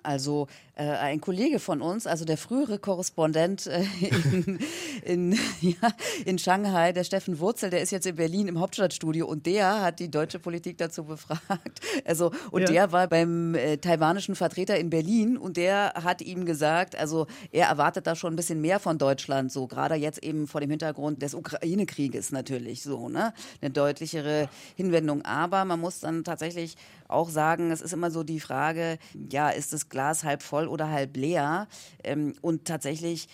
Also 0.03 0.47
äh, 0.75 0.83
ein 0.83 1.19
Kollege 1.19 1.59
von 1.59 1.81
uns, 1.81 2.05
also 2.05 2.25
der 2.25 2.37
frühere 2.37 2.77
Korrespondent 2.77 3.65
äh, 3.65 3.83
in, 4.01 4.59
in, 5.03 5.31
ja, 5.61 5.91
in 6.25 6.37
Shanghai, 6.37 6.91
der 6.91 7.03
Steffen 7.03 7.39
Wurzel, 7.39 7.71
der 7.71 7.81
ist 7.81 7.91
jetzt 7.91 8.05
in 8.05 8.15
Berlin 8.15 8.47
im 8.47 8.59
Hauptstadtstudio 8.59 9.25
und 9.25 9.47
der 9.47 9.81
hat 9.81 9.99
die 9.99 10.11
deutsche 10.11 10.37
Politik 10.37 10.77
dazu 10.77 11.05
befragt. 11.05 11.81
Also 12.05 12.31
und 12.51 12.61
ja. 12.61 12.67
der 12.67 12.91
war 12.91 13.07
beim 13.07 13.55
äh, 13.55 13.77
taiwanischen 13.77 14.35
Vertreter 14.35 14.77
in 14.77 14.91
Berlin 14.91 15.37
und 15.37 15.57
der 15.57 15.93
hat 15.95 16.21
ihm 16.21 16.45
gesagt, 16.45 16.95
also 16.95 17.25
er 17.51 17.67
erwartet 17.67 18.05
da 18.05 18.15
schon 18.15 18.33
ein 18.33 18.35
bisschen 18.35 18.61
mehr 18.61 18.79
von 18.79 18.99
Deutschland, 18.99 19.51
so 19.51 19.65
gerade 19.65 19.95
jetzt 19.95 20.23
eben 20.23 20.47
vor 20.47 20.61
dem 20.61 20.69
Hintergrund 20.69 21.23
des 21.23 21.33
Ukraine-Krieges 21.33 22.31
natürlich 22.31 22.83
so, 22.83 23.09
ne, 23.09 23.33
eine 23.61 23.71
deutlichere 23.71 24.49
Hinwendung. 24.75 25.23
Aber 25.23 25.65
man 25.65 25.79
muss 25.79 26.01
dann 26.01 26.23
tatsächlich 26.23 26.75
auch 27.07 27.29
sagen, 27.29 27.71
es 27.71 27.81
ist 27.81 27.93
immer 27.93 28.11
so 28.11 28.23
die 28.23 28.39
Frage, 28.39 28.97
ja, 29.31 29.49
ist 29.49 29.73
das 29.73 29.89
Glas 29.89 30.23
halb 30.23 30.43
voll 30.43 30.67
oder 30.67 30.89
halb 30.89 31.15
leer? 31.17 31.67
Ähm, 32.03 32.33
und 32.41 32.65
tatsächlich 32.65 33.27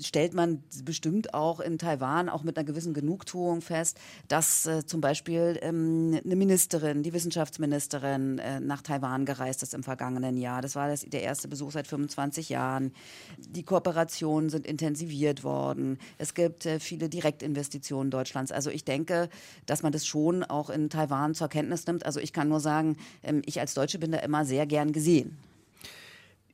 stellt 0.00 0.34
man 0.34 0.62
bestimmt 0.84 1.34
auch 1.34 1.60
in 1.60 1.78
Taiwan 1.78 2.28
auch 2.28 2.42
mit 2.42 2.56
einer 2.56 2.64
gewissen 2.64 2.94
Genugtuung 2.94 3.60
fest, 3.60 3.98
dass 4.28 4.66
äh, 4.66 4.84
zum 4.86 5.00
Beispiel 5.00 5.58
ähm, 5.62 6.20
eine 6.24 6.36
Ministerin, 6.36 7.02
die 7.02 7.12
Wissenschaftsministerin 7.12 8.38
äh, 8.38 8.60
nach 8.60 8.82
Taiwan 8.82 9.24
gereist 9.24 9.62
ist 9.62 9.74
im 9.74 9.82
vergangenen 9.82 10.36
Jahr. 10.36 10.62
Das 10.62 10.76
war 10.76 10.88
das, 10.88 11.02
der 11.02 11.22
erste 11.22 11.48
Besuch 11.48 11.72
seit 11.72 11.86
25 11.86 12.48
Jahren. 12.48 12.92
Die 13.38 13.62
Kooperationen 13.62 14.50
sind 14.50 14.66
intensiviert 14.66 15.44
worden. 15.44 15.98
Es 16.18 16.34
gibt 16.34 16.66
äh, 16.66 16.78
viele 16.78 17.08
Direktinvestitionen 17.08 18.10
Deutschlands. 18.10 18.52
Also 18.52 18.70
ich 18.70 18.84
denke, 18.84 19.28
dass 19.66 19.82
man 19.82 19.92
das 19.92 20.06
schon 20.06 20.44
auch 20.44 20.70
in 20.70 20.90
Taiwan 20.90 21.34
zur 21.34 21.48
Kenntnis 21.48 21.86
nimmt. 21.86 22.06
Also 22.06 22.20
ich 22.20 22.32
kann 22.32 22.48
nur 22.48 22.60
sagen, 22.60 22.96
ähm, 23.22 23.42
ich 23.46 23.60
als 23.60 23.74
Deutsche 23.74 23.98
bin 23.98 24.12
da 24.12 24.18
immer 24.18 24.44
sehr 24.44 24.66
gern 24.66 24.92
gesehen. 24.92 25.36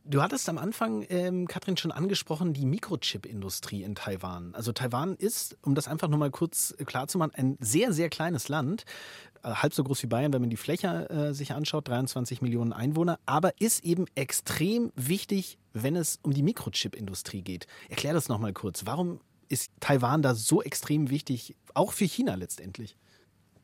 Du 0.08 0.22
hattest 0.22 0.48
am 0.48 0.56
Anfang, 0.56 1.04
ähm, 1.08 1.48
Katrin, 1.48 1.76
schon 1.76 1.90
angesprochen, 1.90 2.52
die 2.52 2.64
Mikrochip-Industrie 2.64 3.82
in 3.82 3.96
Taiwan. 3.96 4.54
Also 4.54 4.70
Taiwan 4.70 5.16
ist, 5.16 5.56
um 5.62 5.74
das 5.74 5.88
einfach 5.88 6.06
nur 6.06 6.18
mal 6.20 6.30
kurz 6.30 6.76
klar 6.86 7.08
zu 7.08 7.18
machen, 7.18 7.32
ein 7.34 7.56
sehr, 7.58 7.92
sehr 7.92 8.08
kleines 8.08 8.48
Land. 8.48 8.84
Äh, 9.42 9.50
halb 9.50 9.74
so 9.74 9.82
groß 9.82 10.04
wie 10.04 10.06
Bayern, 10.06 10.32
wenn 10.32 10.42
man 10.42 10.50
die 10.50 10.56
Fläche 10.56 11.10
äh, 11.10 11.34
sich 11.34 11.54
anschaut, 11.54 11.88
23 11.88 12.40
Millionen 12.40 12.72
Einwohner, 12.72 13.18
aber 13.26 13.60
ist 13.60 13.84
eben 13.84 14.04
extrem 14.14 14.92
wichtig, 14.94 15.58
wenn 15.72 15.96
es 15.96 16.20
um 16.22 16.32
die 16.32 16.44
Mikrochip-Industrie 16.44 17.42
geht. 17.42 17.66
Erklär 17.88 18.12
das 18.12 18.28
nochmal 18.28 18.52
kurz. 18.52 18.86
Warum 18.86 19.18
ist 19.48 19.72
Taiwan 19.80 20.22
da 20.22 20.36
so 20.36 20.62
extrem 20.62 21.10
wichtig, 21.10 21.56
auch 21.74 21.92
für 21.92 22.04
China 22.04 22.36
letztendlich? 22.36 22.96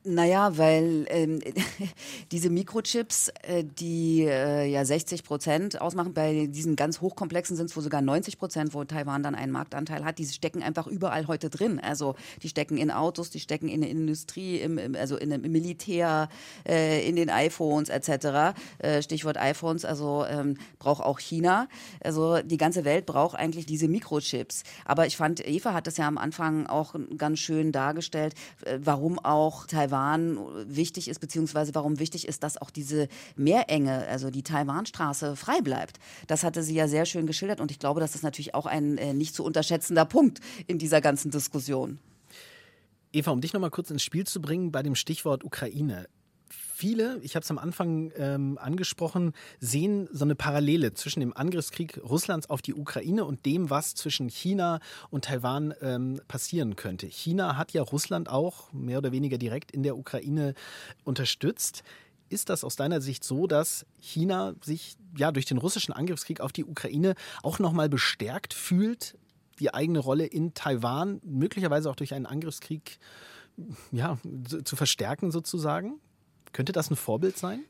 Naja, 0.05 0.57
weil 0.57 1.05
ähm, 1.09 1.39
diese 2.33 2.49
Mikrochips, 2.49 3.29
äh, 3.43 3.63
die 3.63 4.25
äh, 4.25 4.65
ja 4.65 4.83
60 4.83 5.23
Prozent 5.23 5.79
ausmachen, 5.79 6.13
bei 6.13 6.47
diesen 6.47 6.75
ganz 6.75 6.99
hochkomplexen 6.99 7.55
sind 7.55 7.69
es 7.69 7.75
wohl 7.77 7.83
sogar 7.83 8.01
90 8.01 8.37
Prozent, 8.37 8.73
wo 8.73 8.83
Taiwan 8.83 9.23
dann 9.23 9.33
einen 9.33 9.53
Marktanteil 9.53 10.03
hat, 10.03 10.19
die 10.19 10.25
stecken 10.25 10.61
einfach 10.61 10.87
überall 10.87 11.27
heute 11.27 11.49
drin. 11.49 11.79
Also 11.79 12.15
die 12.41 12.49
stecken 12.49 12.75
in 12.75 12.91
Autos, 12.91 13.29
die 13.29 13.39
stecken 13.39 13.69
in 13.69 13.79
der 13.79 13.89
Industrie, 13.89 14.57
im, 14.57 14.77
im, 14.77 14.95
also 14.95 15.15
in, 15.15 15.31
im 15.31 15.51
Militär, 15.53 16.27
äh, 16.67 17.07
in 17.07 17.15
den 17.15 17.29
iPhones 17.29 17.87
etc. 17.87 18.59
Äh, 18.79 19.01
Stichwort 19.01 19.37
iPhones, 19.37 19.85
also 19.85 20.25
ähm, 20.29 20.57
braucht 20.79 21.01
auch 21.01 21.19
China. 21.19 21.69
Also 22.03 22.41
die 22.41 22.57
ganze 22.57 22.83
Welt 22.83 23.05
braucht 23.05 23.37
eigentlich 23.37 23.65
diese 23.67 23.87
Mikrochips. 23.87 24.63
Aber 24.83 25.07
ich 25.07 25.15
fand, 25.15 25.47
Eva 25.47 25.73
hat 25.73 25.87
das 25.87 25.95
ja 25.95 26.09
am 26.09 26.17
Anfang 26.17 26.67
auch 26.67 26.93
ganz 27.17 27.39
schön 27.39 27.71
dargestellt, 27.71 28.33
warum 28.81 29.17
auch 29.17 29.65
Taiwan 29.65 29.92
Taiwan 29.93 30.39
wichtig 30.67 31.07
ist, 31.07 31.19
beziehungsweise 31.19 31.75
warum 31.75 31.99
wichtig 31.99 32.27
ist, 32.27 32.43
dass 32.43 32.57
auch 32.59 32.71
diese 32.71 33.07
Meerenge, 33.35 34.07
also 34.07 34.31
die 34.31 34.43
Taiwanstraße, 34.43 35.35
frei 35.35 35.61
bleibt. 35.61 35.99
Das 36.27 36.43
hatte 36.43 36.63
sie 36.63 36.73
ja 36.73 36.87
sehr 36.87 37.05
schön 37.05 37.27
geschildert 37.27 37.61
und 37.61 37.69
ich 37.69 37.79
glaube, 37.79 37.99
das 37.99 38.15
ist 38.15 38.23
natürlich 38.23 38.55
auch 38.55 38.65
ein 38.65 38.97
äh, 38.97 39.13
nicht 39.13 39.35
zu 39.35 39.43
unterschätzender 39.43 40.05
Punkt 40.05 40.39
in 40.67 40.79
dieser 40.79 40.99
ganzen 40.99 41.29
Diskussion. 41.29 41.99
Eva, 43.11 43.31
um 43.31 43.41
dich 43.41 43.53
noch 43.53 43.61
mal 43.61 43.69
kurz 43.69 43.91
ins 43.91 44.01
Spiel 44.01 44.25
zu 44.25 44.41
bringen 44.41 44.71
bei 44.71 44.81
dem 44.81 44.95
Stichwort 44.95 45.43
Ukraine 45.43 46.07
viele, 46.83 47.17
ich 47.21 47.37
habe 47.37 47.45
es 47.45 47.49
am 47.49 47.57
Anfang 47.57 48.11
ähm, 48.17 48.57
angesprochen, 48.57 49.31
sehen 49.61 50.09
so 50.11 50.25
eine 50.25 50.35
Parallele 50.35 50.93
zwischen 50.93 51.21
dem 51.21 51.31
Angriffskrieg 51.31 51.97
Russlands 52.03 52.49
auf 52.49 52.61
die 52.61 52.73
Ukraine 52.73 53.23
und 53.23 53.45
dem, 53.45 53.69
was 53.69 53.95
zwischen 53.95 54.27
China 54.27 54.81
und 55.09 55.23
Taiwan 55.23 55.73
ähm, 55.81 56.19
passieren 56.27 56.75
könnte. 56.75 57.07
China 57.07 57.55
hat 57.55 57.71
ja 57.71 57.83
Russland 57.83 58.27
auch 58.27 58.73
mehr 58.73 58.97
oder 58.97 59.13
weniger 59.13 59.37
direkt 59.37 59.71
in 59.71 59.83
der 59.83 59.95
Ukraine 59.97 60.55
unterstützt. 61.05 61.83
Ist 62.27 62.49
das 62.49 62.65
aus 62.65 62.75
deiner 62.75 62.99
Sicht 62.99 63.23
so, 63.23 63.47
dass 63.47 63.85
China 64.01 64.53
sich 64.61 64.97
ja 65.17 65.31
durch 65.31 65.45
den 65.45 65.59
russischen 65.59 65.93
Angriffskrieg 65.93 66.41
auf 66.41 66.51
die 66.51 66.65
Ukraine 66.65 67.15
auch 67.43 67.59
nochmal 67.59 67.87
bestärkt 67.87 68.53
fühlt, 68.53 69.17
die 69.57 69.73
eigene 69.73 69.99
Rolle 69.99 70.25
in 70.25 70.53
Taiwan 70.53 71.21
möglicherweise 71.23 71.89
auch 71.89 71.95
durch 71.95 72.13
einen 72.13 72.25
Angriffskrieg 72.25 72.99
ja, 73.93 74.17
zu 74.65 74.75
verstärken 74.75 75.31
sozusagen? 75.31 76.01
Könnte 76.53 76.71
das 76.71 76.89
ein 76.89 76.95
Vorbild 76.95 77.37
sein? 77.37 77.63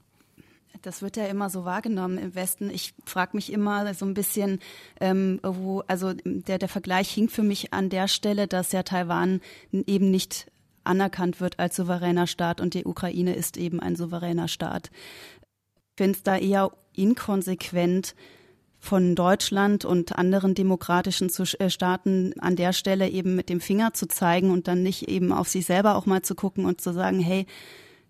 Das 0.82 1.02
wird 1.02 1.18
ja 1.18 1.26
immer 1.28 1.50
so 1.50 1.66
wahrgenommen 1.66 2.18
im 2.18 2.36
Westen. 2.36 2.70
Ich 2.70 2.94
frage 3.06 3.38
mich 3.38 3.52
immer 3.52 3.94
so 3.94 4.06
ein 4.06 4.14
bisschen, 4.14 4.60
ähm, 5.00 5.40
wo, 5.42 5.82
also 5.88 6.14
der, 6.26 6.58
der 6.58 6.68
Vergleich 6.68 7.10
hinkt 7.10 7.32
für 7.32 7.44
mich 7.44 7.74
an 7.74 7.90
der 7.90 8.08
Stelle, 8.08 8.48
dass 8.48 8.72
ja 8.72 8.84
Taiwan 8.84 9.40
eben 9.72 10.12
nicht 10.12 10.52
anerkannt 10.84 11.40
wird 11.40 11.60
als 11.60 11.78
souveräner 11.78 12.28
Staat 12.28 12.60
und 12.60 12.74
die 12.74 12.86
Ukraine 12.86 13.34
ist 13.34 13.56
eben 13.56 13.80
ein 13.80 13.96
souveräner 13.96 14.50
Staat. 14.50 14.92
Ich 15.96 16.04
finde 16.04 16.18
es 16.18 16.24
da 16.24 16.38
eher 16.38 16.72
inkonsequent, 16.94 18.16
von 18.84 19.16
Deutschland 19.16 19.86
und 19.86 20.18
anderen 20.18 20.56
demokratischen 20.56 21.30
äh, 21.30 21.70
Staaten 21.70 22.34
an 22.40 22.58
der 22.58 22.74
Stelle 22.74 23.08
eben 23.08 23.34
mit 23.34 23.48
dem 23.48 23.62
Finger 23.62 23.94
zu 23.94 24.10
zeigen 24.10 24.52
und 24.52 24.68
dann 24.68 24.84
nicht 24.84 25.08
eben 25.08 25.32
auf 25.32 25.48
sich 25.48 25.66
selber 25.66 25.96
auch 25.96 26.06
mal 26.06 26.22
zu 26.22 26.36
gucken 26.36 26.66
und 26.66 26.82
zu 26.82 26.92
sagen, 26.92 27.22
hey, 27.22 27.46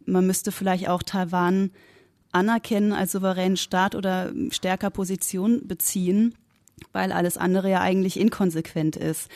man 0.06 0.26
müsste 0.26 0.52
vielleicht 0.52 0.90
auch 0.90 1.04
Taiwan 1.04 1.72
anerkennen 2.32 2.94
als 2.94 3.12
souveränen 3.12 3.58
Staat 3.58 3.96
oder 3.96 4.32
stärker 4.50 4.90
Position 4.90 5.68
beziehen, 5.68 6.34
weil 6.92 7.12
alles 7.12 7.38
andere 7.38 7.70
ja 7.70 7.82
eigentlich 7.82 8.20
inkonsequent 8.20 8.96
ist. 8.96 9.30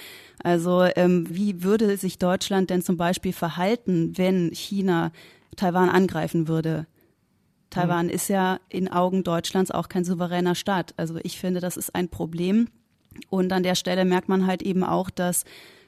Also 0.43 0.87
ähm, 0.95 1.27
wie 1.29 1.63
würde 1.63 1.97
sich 1.97 2.17
Deutschland 2.17 2.69
denn 2.69 2.81
zum 2.81 2.97
Beispiel 2.97 3.33
verhalten, 3.33 4.17
wenn 4.17 4.51
China 4.53 5.11
Taiwan 5.55 5.89
angreifen 5.89 6.47
würde? 6.47 6.87
Taiwan 7.69 8.07
mhm. 8.07 8.11
ist 8.11 8.29
ja 8.29 8.59
in 8.69 8.91
Augen 8.91 9.23
Deutschlands 9.23 9.71
auch 9.71 9.89
kein 9.89 10.05
souveräner 10.05 10.55
Staat. 10.55 10.93
Also 10.97 11.19
ich 11.23 11.39
finde, 11.39 11.59
das 11.59 11.77
ist 11.77 11.93
ein 11.95 12.09
Problem. 12.09 12.69
Und 13.29 13.51
an 13.51 13.63
der 13.63 13.75
Stelle 13.75 14.05
merkt 14.05 14.29
man 14.29 14.47
halt 14.47 14.61
eben 14.61 14.83
auch, 14.83 15.09
dass 15.09 15.43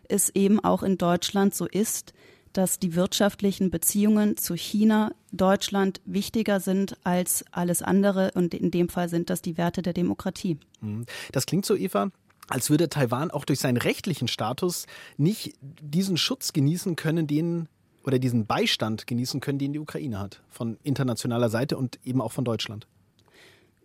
es 0.08 0.30
eben 0.36 0.60
auch 0.60 0.84
in 0.84 0.98
Deutschland 0.98 1.54
so 1.54 1.66
ist, 1.66 2.14
dass 2.54 2.80
die 2.80 2.96
wirtschaftlichen 2.96 3.70
Beziehungen 3.70 4.38
zu 4.38 4.56
China 4.56 5.12
Deutschland 5.32 6.02
wichtiger 6.06 6.60
sind 6.60 6.98
als 7.04 7.46
alles 7.52 7.82
andere. 7.82 8.32
Und 8.36 8.54
in 8.54 8.72
dem 8.72 8.90
Fall 8.90 9.10
sind 9.10 9.30
das 9.30 9.42
die 9.42 9.58
Werte 9.58 9.82
der 9.82 9.94
Demokratie. 9.94 10.58
Mhm. 10.82 11.06
Das 11.32 11.46
klingt 11.46 11.66
so, 11.66 11.76
Eva, 11.76 12.12
als 12.48 12.70
würde 12.70 12.90
Taiwan 12.90 13.32
auch 13.32 13.46
durch 13.46 13.60
seinen 13.60 13.78
rechtlichen 13.78 14.28
Status 14.28 14.86
nicht 15.18 15.54
diesen 15.62 16.18
Schutz 16.18 16.54
genießen 16.54 16.96
können, 16.96 17.28
den 17.28 17.68
oder 18.04 18.18
diesen 18.18 18.46
Beistand 18.46 19.08
genießen 19.08 19.40
können, 19.40 19.60
den 19.60 19.74
die 19.74 19.80
Ukraine 19.80 20.20
hat, 20.20 20.42
von 20.50 20.78
internationaler 20.84 21.50
Seite 21.50 21.78
und 21.78 22.00
eben 22.04 22.22
auch 22.22 22.32
von 22.32 22.46
Deutschland. 22.46 22.88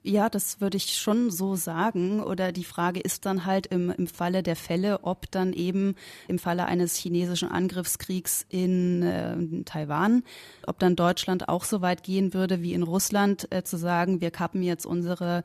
Ja, 0.07 0.29
das 0.29 0.61
würde 0.61 0.77
ich 0.77 0.99
schon 0.99 1.31
so 1.31 1.57
sagen. 1.57 2.23
Oder 2.23 2.53
die 2.53 2.65
Frage 2.65 3.01
ist 3.01 3.25
dann 3.25 3.47
halt 3.47 3.67
im, 3.69 3.89
im 3.89 4.07
Falle 4.07 4.43
der 4.43 4.55
Fälle, 4.55 5.03
ob 5.03 5.31
dann 5.31 5.55
eben 5.55 5.95
im 6.29 6.39
Falle 6.39 6.67
eines 6.67 6.95
chinesischen 6.97 7.51
Angriffskriegs 7.51 8.45
in, 8.51 9.03
äh, 9.03 9.33
in 9.33 9.65
Taiwan, 9.65 10.23
ob 10.67 10.79
dann 10.79 10.95
Deutschland 10.95 11.49
auch 11.49 11.65
so 11.65 11.81
weit 11.81 12.03
gehen 12.03 12.35
würde 12.35 12.61
wie 12.61 12.75
in 12.75 12.83
Russland, 12.83 13.51
äh, 13.51 13.65
zu 13.65 13.79
sagen, 13.79 14.21
wir 14.21 14.31
kappen 14.31 14.63
jetzt 14.63 14.85
unsere 14.85 15.43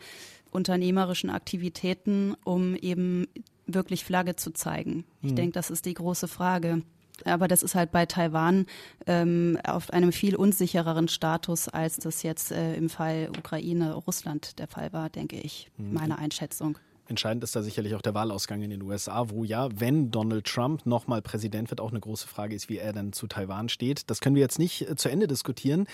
unternehmerischen 0.51 1.29
Aktivitäten, 1.29 2.35
um 2.43 2.75
eben 2.75 3.27
wirklich 3.65 4.03
Flagge 4.03 4.35
zu 4.35 4.51
zeigen. 4.51 5.05
Ich 5.21 5.29
hm. 5.29 5.35
denke, 5.37 5.53
das 5.53 5.69
ist 5.69 5.85
die 5.85 5.93
große 5.93 6.27
Frage. 6.27 6.81
Aber 7.25 7.47
das 7.47 7.63
ist 7.63 7.75
halt 7.75 7.91
bei 7.91 8.05
Taiwan 8.05 8.65
ähm, 9.07 9.57
auf 9.63 9.91
einem 9.91 10.11
viel 10.11 10.35
unsichereren 10.35 11.07
Status, 11.07 11.67
als 11.67 11.97
das 11.97 12.23
jetzt 12.23 12.51
äh, 12.51 12.75
im 12.75 12.89
Fall 12.89 13.29
Ukraine-Russland 13.37 14.59
der 14.59 14.67
Fall 14.67 14.93
war, 14.93 15.09
denke 15.09 15.39
ich, 15.39 15.69
mhm. 15.77 15.93
meine 15.93 16.17
Einschätzung. 16.17 16.77
Entscheidend 17.09 17.43
ist 17.43 17.55
da 17.55 17.63
sicherlich 17.63 17.95
auch 17.95 18.03
der 18.03 18.13
Wahlausgang 18.13 18.61
in 18.61 18.69
den 18.69 18.83
USA, 18.83 19.31
wo 19.31 19.43
ja, 19.43 19.67
wenn 19.73 20.11
Donald 20.11 20.45
Trump 20.45 20.85
nochmal 20.85 21.23
Präsident 21.23 21.71
wird, 21.71 21.81
auch 21.81 21.89
eine 21.89 21.99
große 21.99 22.27
Frage 22.27 22.55
ist, 22.55 22.69
wie 22.69 22.77
er 22.77 22.93
dann 22.93 23.13
zu 23.13 23.25
Taiwan 23.25 23.67
steht. 23.67 24.11
Das 24.11 24.21
können 24.21 24.35
wir 24.35 24.43
jetzt 24.43 24.59
nicht 24.59 24.87
äh, 24.87 24.95
zu 24.95 25.09
Ende 25.09 25.27
diskutieren. 25.27 25.87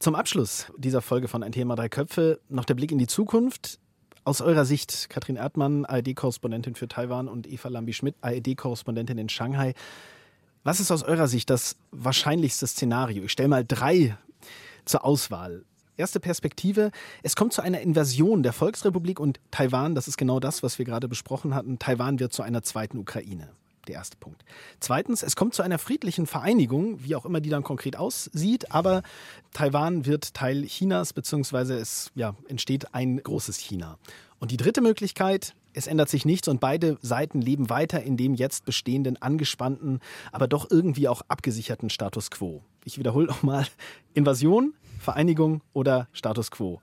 Zum 0.00 0.16
Abschluss 0.16 0.66
dieser 0.76 1.02
Folge 1.02 1.28
von 1.28 1.44
Ein 1.44 1.52
Thema 1.52 1.76
Drei 1.76 1.88
Köpfe 1.88 2.40
noch 2.48 2.64
der 2.64 2.74
Blick 2.74 2.90
in 2.90 2.98
die 2.98 3.06
Zukunft. 3.06 3.78
Aus 4.24 4.40
eurer 4.40 4.64
Sicht, 4.64 5.08
Katrin 5.08 5.36
Erdmann, 5.36 5.84
ARD-Korrespondentin 5.84 6.74
für 6.74 6.88
Taiwan 6.88 7.28
und 7.28 7.46
Eva 7.46 7.68
Lambi-Schmidt, 7.68 8.16
ARD-Korrespondentin 8.20 9.18
in 9.18 9.28
Shanghai. 9.28 9.74
Was 10.62 10.78
ist 10.78 10.90
aus 10.90 11.02
eurer 11.02 11.26
Sicht 11.26 11.48
das 11.48 11.76
wahrscheinlichste 11.90 12.66
Szenario? 12.66 13.24
Ich 13.24 13.32
stelle 13.32 13.48
mal 13.48 13.64
drei 13.64 14.18
zur 14.84 15.04
Auswahl. 15.04 15.64
Erste 15.96 16.20
Perspektive, 16.20 16.90
es 17.22 17.34
kommt 17.34 17.54
zu 17.54 17.62
einer 17.62 17.80
Invasion 17.80 18.42
der 18.42 18.52
Volksrepublik 18.52 19.20
und 19.20 19.40
Taiwan, 19.50 19.94
das 19.94 20.06
ist 20.06 20.18
genau 20.18 20.38
das, 20.38 20.62
was 20.62 20.78
wir 20.78 20.84
gerade 20.84 21.08
besprochen 21.08 21.54
hatten, 21.54 21.78
Taiwan 21.78 22.20
wird 22.20 22.34
zu 22.34 22.42
einer 22.42 22.62
zweiten 22.62 22.98
Ukraine. 22.98 23.48
Der 23.88 23.94
erste 23.94 24.18
Punkt. 24.18 24.44
Zweitens, 24.80 25.22
es 25.22 25.34
kommt 25.34 25.54
zu 25.54 25.62
einer 25.62 25.78
friedlichen 25.78 26.26
Vereinigung, 26.26 27.02
wie 27.02 27.16
auch 27.16 27.24
immer 27.24 27.40
die 27.40 27.48
dann 27.48 27.62
konkret 27.62 27.96
aussieht, 27.96 28.70
aber 28.70 29.02
Taiwan 29.54 30.04
wird 30.04 30.34
Teil 30.34 30.64
Chinas, 30.66 31.14
beziehungsweise 31.14 31.76
es 31.78 32.10
ja, 32.14 32.34
entsteht 32.48 32.94
ein 32.94 33.22
großes 33.22 33.56
China. 33.56 33.98
Und 34.38 34.50
die 34.50 34.58
dritte 34.58 34.82
Möglichkeit, 34.82 35.54
es 35.72 35.86
ändert 35.86 36.08
sich 36.08 36.24
nichts 36.24 36.48
und 36.48 36.60
beide 36.60 36.98
Seiten 37.00 37.40
leben 37.40 37.70
weiter 37.70 38.02
in 38.02 38.16
dem 38.16 38.34
jetzt 38.34 38.64
bestehenden, 38.64 39.20
angespannten, 39.20 40.00
aber 40.32 40.48
doch 40.48 40.70
irgendwie 40.70 41.08
auch 41.08 41.22
abgesicherten 41.28 41.90
Status 41.90 42.30
quo. 42.30 42.62
Ich 42.84 42.98
wiederhole 42.98 43.26
nochmal, 43.26 43.66
Invasion, 44.14 44.74
Vereinigung 44.98 45.62
oder 45.72 46.08
Status 46.12 46.50
quo. 46.50 46.80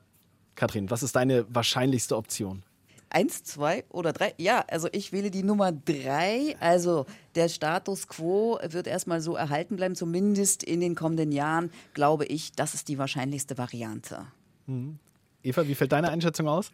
Katrin, 0.56 0.90
was 0.90 1.04
ist 1.04 1.16
deine 1.16 1.46
wahrscheinlichste 1.54 2.18
Option? 2.18 2.64
Eins, 3.10 3.44
zwei 3.44 3.86
oder 3.90 4.12
drei? 4.12 4.34
Ja, 4.38 4.66
also 4.68 4.90
ich 4.92 5.14
wähle 5.14 5.32
die 5.32 5.44
Nummer 5.44 5.72
drei. 5.72 6.58
Also 6.60 7.06
der 7.36 7.48
Status 7.48 8.08
quo 8.08 8.60
wird 8.70 8.86
erstmal 8.86 9.22
so 9.22 9.36
erhalten 9.36 9.78
bleiben, 9.78 9.96
zumindest 9.96 10.64
in 10.64 10.82
den 10.82 10.96
kommenden 10.96 11.32
Jahren, 11.32 11.72
glaube 11.94 12.26
ich, 12.26 12.52
das 12.52 12.74
ist 12.74 12.90
die 12.90 12.98
wahrscheinlichste 12.98 13.58
Variante. 13.58 14.28
Mhm. 14.66 15.00
Eva, 15.42 15.66
wie 15.68 15.76
fällt 15.76 15.94
deine 15.94 16.10
Einschätzung 16.10 16.48
aus? 16.48 16.72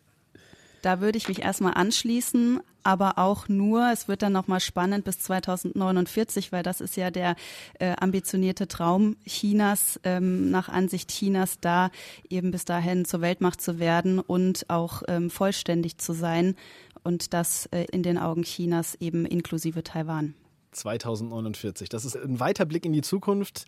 Da 0.83 0.99
würde 0.99 1.17
ich 1.17 1.29
mich 1.29 1.41
erstmal 1.41 1.75
anschließen, 1.75 2.59
aber 2.83 3.17
auch 3.17 3.47
nur, 3.47 3.89
es 3.93 4.09
wird 4.09 4.21
dann 4.21 4.33
nochmal 4.33 4.59
spannend 4.59 5.05
bis 5.05 5.17
2049, 5.19 6.51
weil 6.51 6.61
das 6.61 6.81
ist 6.81 6.97
ja 6.97 7.09
der 7.09 7.37
äh, 7.79 7.95
ambitionierte 7.97 8.67
Traum 8.67 9.15
Chinas, 9.25 9.97
ähm, 10.03 10.51
nach 10.51 10.67
Ansicht 10.67 11.09
Chinas, 11.09 11.57
da 11.61 11.89
eben 12.29 12.51
bis 12.51 12.65
dahin 12.65 13.05
zur 13.05 13.21
Weltmacht 13.21 13.61
zu 13.61 13.79
werden 13.79 14.19
und 14.19 14.69
auch 14.69 15.03
ähm, 15.07 15.29
vollständig 15.29 15.99
zu 15.99 16.11
sein 16.11 16.53
und 17.05 17.33
das 17.33 17.67
äh, 17.67 17.85
in 17.93 18.03
den 18.03 18.17
Augen 18.17 18.43
Chinas 18.43 18.95
eben 18.95 19.25
inklusive 19.25 19.83
Taiwan. 19.83 20.33
2049. 20.73 21.87
Das 21.87 22.03
ist 22.03 22.17
ein 22.17 22.41
weiter 22.41 22.65
Blick 22.65 22.85
in 22.85 22.91
die 22.91 23.03
Zukunft. 23.03 23.65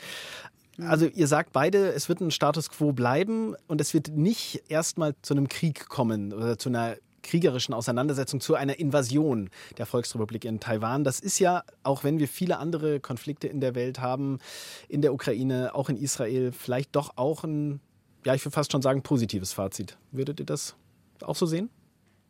Also 0.78 1.06
ihr 1.06 1.28
sagt 1.28 1.54
beide, 1.54 1.94
es 1.94 2.10
wird 2.10 2.20
ein 2.20 2.32
Status 2.32 2.70
quo 2.70 2.92
bleiben 2.92 3.56
und 3.68 3.80
es 3.80 3.94
wird 3.94 4.10
nicht 4.10 4.64
erstmal 4.68 5.16
zu 5.22 5.34
einem 5.34 5.48
Krieg 5.48 5.88
kommen 5.88 6.34
oder 6.34 6.58
zu 6.58 6.68
einer 6.68 6.98
kriegerischen 7.26 7.74
Auseinandersetzung, 7.74 8.40
zu 8.40 8.56
einer 8.56 8.80
Invasion 8.80 9.50
der 9.78 9.86
Volksrepublik 9.86 10.46
in 10.46 10.60
Taiwan. 10.60 11.04
Das 11.04 11.20
ist 11.20 11.40
ja, 11.40 11.64
auch 11.84 12.04
wenn 12.04 12.20
wir 12.20 12.28
viele 12.28 12.58
andere 12.58 13.00
Konflikte 13.00 13.48
in 13.48 13.60
der 13.60 13.76
Welt 13.76 14.00
haben, 14.00 14.40
in 14.88 15.02
der 15.02 15.14
Ukraine, 15.14 15.76
auch 15.76 15.90
in 15.90 15.98
Israel, 15.98 16.52
vielleicht 16.52 16.96
doch 16.96 17.18
auch 17.18 17.44
ein, 17.44 17.82
ja, 18.26 18.34
ich 18.34 18.46
würde 18.46 18.54
fast 18.54 18.72
schon 18.72 18.82
sagen, 18.82 19.02
positives 19.02 19.52
Fazit. 19.52 19.98
Würdet 20.12 20.40
ihr 20.40 20.46
das 20.46 20.76
auch 21.22 21.36
so 21.36 21.46
sehen? 21.46 21.70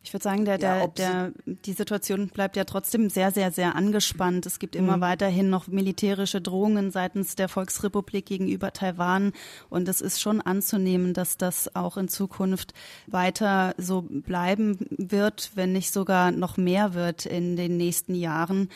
Ich 0.06 0.14
würde 0.14 0.24
sagen, 0.24 0.46
der, 0.46 0.60
der, 0.60 0.88
der, 0.90 1.32
die 1.48 1.74
Situation 1.74 2.28
bleibt 2.28 2.56
ja 2.56 2.64
trotzdem 2.64 3.10
sehr, 3.10 3.32
sehr, 3.32 3.52
sehr 3.52 3.76
angespannt. 3.76 4.46
Es 4.46 4.60
gibt 4.60 4.76
immer 4.76 4.98
mhm. 4.98 5.02
weiterhin 5.02 5.50
noch 5.50 5.68
militärische 5.68 6.42
Drohungen 6.42 6.92
seitens 6.92 7.36
der 7.36 7.50
Volksrepublik 7.50 8.28
gegenüber 8.28 8.72
Taiwan. 8.72 9.34
Und 9.68 9.90
es 9.90 10.02
ist 10.02 10.22
schon 10.22 10.42
anzunehmen, 10.42 11.16
dass 11.16 11.38
das 11.38 11.76
auch 11.76 11.98
in 11.98 12.08
Zukunft 12.08 12.76
weiter 13.08 13.74
so 13.80 14.04
bleiben 14.04 14.78
wird, 14.92 15.50
wenn 15.56 15.72
nicht 15.72 15.92
sogar 15.92 16.30
noch 16.30 16.56
mehr 16.56 16.94
wird 16.94 17.26
in 17.26 17.56
den 17.56 17.76
nächsten 17.76 18.14
Jahren 18.14 18.70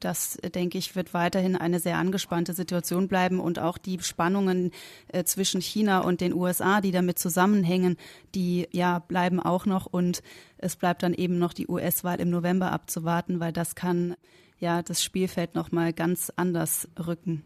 das, 0.00 0.38
denke 0.54 0.78
ich, 0.78 0.96
wird 0.96 1.14
weiterhin 1.14 1.56
eine 1.56 1.80
sehr 1.80 1.98
angespannte 1.98 2.54
Situation 2.54 3.08
bleiben 3.08 3.40
und 3.40 3.58
auch 3.58 3.78
die 3.78 3.98
Spannungen 4.00 4.72
äh, 5.08 5.24
zwischen 5.24 5.60
China 5.60 6.00
und 6.00 6.20
den 6.20 6.34
USA, 6.34 6.80
die 6.80 6.90
damit 6.90 7.18
zusammenhängen, 7.18 7.96
die 8.34 8.68
ja 8.72 8.98
bleiben 8.98 9.40
auch 9.40 9.66
noch 9.66 9.86
und 9.86 10.22
es 10.58 10.76
bleibt 10.76 11.02
dann 11.02 11.14
eben 11.14 11.38
noch 11.38 11.52
die 11.52 11.68
US-Wahl 11.68 12.20
im 12.20 12.30
November 12.30 12.72
abzuwarten, 12.72 13.40
weil 13.40 13.52
das 13.52 13.74
kann 13.74 14.16
ja 14.58 14.82
das 14.82 15.02
Spielfeld 15.02 15.54
noch 15.54 15.70
mal 15.70 15.92
ganz 15.92 16.32
anders 16.36 16.88
rücken. 16.98 17.44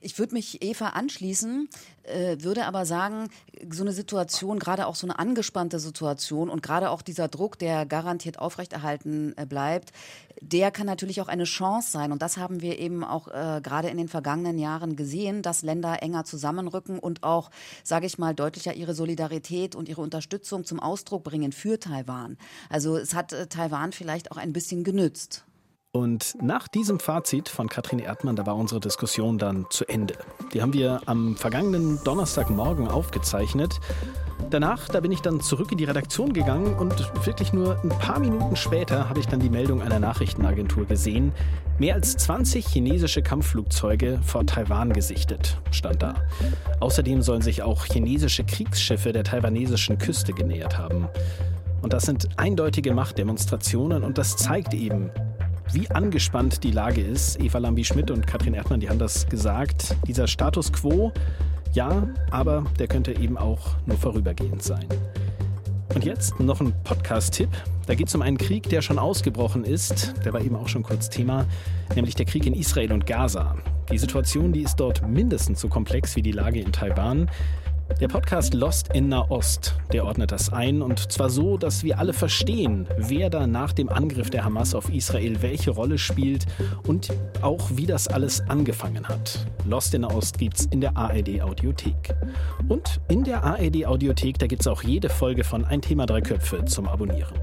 Ich 0.00 0.18
würde 0.18 0.34
mich 0.34 0.62
Eva 0.62 0.90
anschließen, 0.90 1.68
äh, 2.04 2.36
würde 2.40 2.66
aber 2.66 2.86
sagen, 2.86 3.28
so 3.70 3.82
eine 3.82 3.92
Situation, 3.92 4.60
gerade 4.60 4.86
auch 4.86 4.94
so 4.94 5.06
eine 5.06 5.18
angespannte 5.18 5.80
Situation 5.80 6.50
und 6.50 6.62
gerade 6.62 6.90
auch 6.90 7.02
dieser 7.02 7.26
Druck, 7.26 7.58
der 7.58 7.84
garantiert 7.84 8.38
aufrechterhalten 8.38 9.34
äh, 9.36 9.44
bleibt, 9.44 9.92
der 10.40 10.70
kann 10.70 10.86
natürlich 10.86 11.20
auch 11.20 11.26
eine 11.26 11.44
Chance 11.44 11.90
sein. 11.90 12.12
Und 12.12 12.22
das 12.22 12.36
haben 12.36 12.62
wir 12.62 12.78
eben 12.78 13.02
auch 13.02 13.26
äh, 13.28 13.60
gerade 13.60 13.88
in 13.88 13.96
den 13.96 14.08
vergangenen 14.08 14.58
Jahren 14.58 14.94
gesehen, 14.94 15.42
dass 15.42 15.62
Länder 15.62 16.00
enger 16.00 16.24
zusammenrücken 16.24 17.00
und 17.00 17.24
auch, 17.24 17.50
sage 17.82 18.06
ich 18.06 18.18
mal, 18.18 18.34
deutlicher 18.34 18.74
ihre 18.74 18.94
Solidarität 18.94 19.74
und 19.74 19.88
ihre 19.88 20.02
Unterstützung 20.02 20.64
zum 20.64 20.78
Ausdruck 20.78 21.24
bringen 21.24 21.50
für 21.50 21.80
Taiwan. 21.80 22.38
Also 22.70 22.96
es 22.96 23.14
hat 23.14 23.32
äh, 23.32 23.48
Taiwan 23.48 23.90
vielleicht 23.92 24.30
auch 24.30 24.36
ein 24.36 24.52
bisschen 24.52 24.84
genützt. 24.84 25.44
Und 25.98 26.36
nach 26.40 26.68
diesem 26.68 27.00
Fazit 27.00 27.48
von 27.48 27.68
Katrin 27.68 27.98
Erdmann, 27.98 28.36
da 28.36 28.46
war 28.46 28.54
unsere 28.54 28.78
Diskussion 28.78 29.36
dann 29.36 29.66
zu 29.68 29.84
Ende. 29.84 30.14
Die 30.54 30.62
haben 30.62 30.72
wir 30.72 31.00
am 31.06 31.34
vergangenen 31.34 31.98
Donnerstagmorgen 32.04 32.86
aufgezeichnet. 32.86 33.80
Danach, 34.48 34.88
da 34.88 35.00
bin 35.00 35.10
ich 35.10 35.22
dann 35.22 35.40
zurück 35.40 35.72
in 35.72 35.78
die 35.78 35.86
Redaktion 35.86 36.32
gegangen 36.32 36.76
und 36.76 36.94
wirklich 37.26 37.52
nur 37.52 37.82
ein 37.82 37.88
paar 37.88 38.20
Minuten 38.20 38.54
später 38.54 39.08
habe 39.08 39.18
ich 39.18 39.26
dann 39.26 39.40
die 39.40 39.50
Meldung 39.50 39.82
einer 39.82 39.98
Nachrichtenagentur 39.98 40.86
gesehen. 40.86 41.32
Mehr 41.80 41.96
als 41.96 42.16
20 42.16 42.64
chinesische 42.64 43.20
Kampfflugzeuge 43.20 44.20
vor 44.24 44.46
Taiwan 44.46 44.92
gesichtet, 44.92 45.58
stand 45.72 46.00
da. 46.00 46.14
Außerdem 46.78 47.22
sollen 47.22 47.42
sich 47.42 47.64
auch 47.64 47.86
chinesische 47.86 48.44
Kriegsschiffe 48.44 49.12
der 49.12 49.24
taiwanesischen 49.24 49.98
Küste 49.98 50.32
genähert 50.32 50.78
haben. 50.78 51.08
Und 51.82 51.92
das 51.92 52.04
sind 52.04 52.28
eindeutige 52.36 52.94
Machtdemonstrationen 52.94 54.04
und 54.04 54.16
das 54.16 54.36
zeigt 54.36 54.74
eben, 54.74 55.10
wie 55.72 55.90
angespannt 55.90 56.64
die 56.64 56.70
Lage 56.70 57.00
ist. 57.00 57.40
Eva 57.40 57.58
Lambi-Schmidt 57.58 58.10
und 58.10 58.26
Katrin 58.26 58.54
Erdmann, 58.54 58.80
die 58.80 58.88
haben 58.88 58.98
das 58.98 59.28
gesagt. 59.28 59.96
Dieser 60.06 60.26
Status 60.26 60.72
quo, 60.72 61.12
Ja, 61.72 62.08
aber 62.30 62.64
der 62.78 62.88
könnte 62.88 63.12
eben 63.12 63.36
auch 63.36 63.76
nur 63.86 63.98
vorübergehend 63.98 64.62
sein. 64.62 64.86
Und 65.94 66.04
jetzt 66.04 66.38
noch 66.38 66.60
ein 66.60 66.72
Podcast-Tipp. 66.84 67.50
Da 67.86 67.94
geht 67.94 68.08
es 68.08 68.14
um 68.14 68.22
einen 68.22 68.38
Krieg, 68.38 68.68
der 68.68 68.82
schon 68.82 68.98
ausgebrochen 68.98 69.64
ist. 69.64 70.14
Der 70.24 70.32
war 70.32 70.40
eben 70.40 70.56
auch 70.56 70.68
schon 70.68 70.82
kurz 70.82 71.08
Thema, 71.08 71.46
nämlich 71.94 72.14
der 72.14 72.26
Krieg 72.26 72.46
in 72.46 72.54
Israel 72.54 72.92
und 72.92 73.06
Gaza. 73.06 73.56
Die 73.90 73.98
Situation, 73.98 74.52
die 74.52 74.62
ist 74.62 74.76
dort 74.76 75.06
mindestens 75.06 75.60
so 75.60 75.68
komplex 75.68 76.14
wie 76.14 76.22
die 76.22 76.32
Lage 76.32 76.60
in 76.60 76.72
Taiwan. 76.72 77.30
Der 77.96 78.06
Podcast 78.06 78.54
Lost 78.54 78.94
in 78.94 79.08
Nahost, 79.08 79.74
der 79.92 80.04
ordnet 80.04 80.30
das 80.30 80.52
ein 80.52 80.82
und 80.82 81.10
zwar 81.10 81.30
so, 81.30 81.56
dass 81.56 81.82
wir 81.82 81.98
alle 81.98 82.12
verstehen, 82.12 82.86
wer 82.96 83.28
da 83.28 83.48
nach 83.48 83.72
dem 83.72 83.88
Angriff 83.88 84.30
der 84.30 84.44
Hamas 84.44 84.76
auf 84.76 84.88
Israel 84.88 85.42
welche 85.42 85.72
Rolle 85.72 85.98
spielt 85.98 86.46
und 86.86 87.08
auch 87.42 87.70
wie 87.74 87.86
das 87.86 88.06
alles 88.06 88.40
angefangen 88.48 89.08
hat. 89.08 89.44
Lost 89.64 89.94
in 89.94 90.02
Nahost 90.02 90.38
gibt's 90.38 90.66
in 90.66 90.80
der 90.80 90.96
ARD 90.96 91.40
Audiothek. 91.42 92.14
Und 92.68 93.00
in 93.08 93.24
der 93.24 93.42
ARD 93.42 93.86
Audiothek, 93.86 94.38
da 94.38 94.46
gibt's 94.46 94.68
auch 94.68 94.84
jede 94.84 95.08
Folge 95.08 95.42
von 95.42 95.64
Ein 95.64 95.82
Thema 95.82 96.06
drei 96.06 96.20
Köpfe 96.20 96.64
zum 96.66 96.86
Abonnieren. 96.86 97.34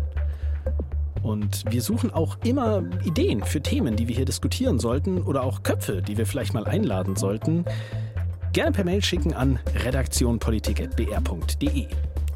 Und 1.22 1.66
wir 1.70 1.82
suchen 1.82 2.14
auch 2.14 2.38
immer 2.44 2.84
Ideen 3.04 3.44
für 3.44 3.60
Themen, 3.60 3.96
die 3.96 4.08
wir 4.08 4.16
hier 4.16 4.26
diskutieren 4.26 4.80
sollten 4.80 5.22
oder 5.24 5.44
auch 5.44 5.64
Köpfe, 5.64 6.04
die 6.04 6.18
wir 6.18 6.28
vielleicht 6.28 6.54
mal 6.54 6.66
einladen 6.66 7.16
sollten. 7.16 7.66
Gerne 8.56 8.72
per 8.72 8.86
Mail 8.86 9.04
schicken 9.04 9.34
an 9.34 9.60
redaktionpolitik.br.de. 9.84 11.88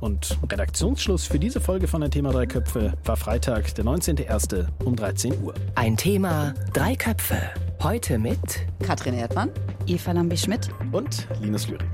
Und 0.01 0.37
Redaktionsschluss 0.51 1.25
für 1.25 1.39
diese 1.39 1.61
Folge 1.61 1.87
von 1.87 2.03
ein 2.03 2.11
Thema 2.11 2.33
Drei 2.33 2.45
Köpfe 2.45 2.91
war 3.05 3.15
Freitag, 3.15 3.73
der 3.75 3.85
19.01. 3.85 4.67
um 4.83 4.97
13 4.97 5.41
Uhr. 5.41 5.53
Ein 5.75 5.95
Thema 5.95 6.53
Drei 6.73 6.97
Köpfe. 6.97 7.37
Heute 7.81 8.19
mit 8.19 8.37
Katrin 8.85 9.13
Erdmann, 9.13 9.49
Eva 9.87 10.11
Lambi-Schmidt 10.11 10.67
und 10.91 11.25
Linus 11.39 11.69
Lühring. 11.69 11.87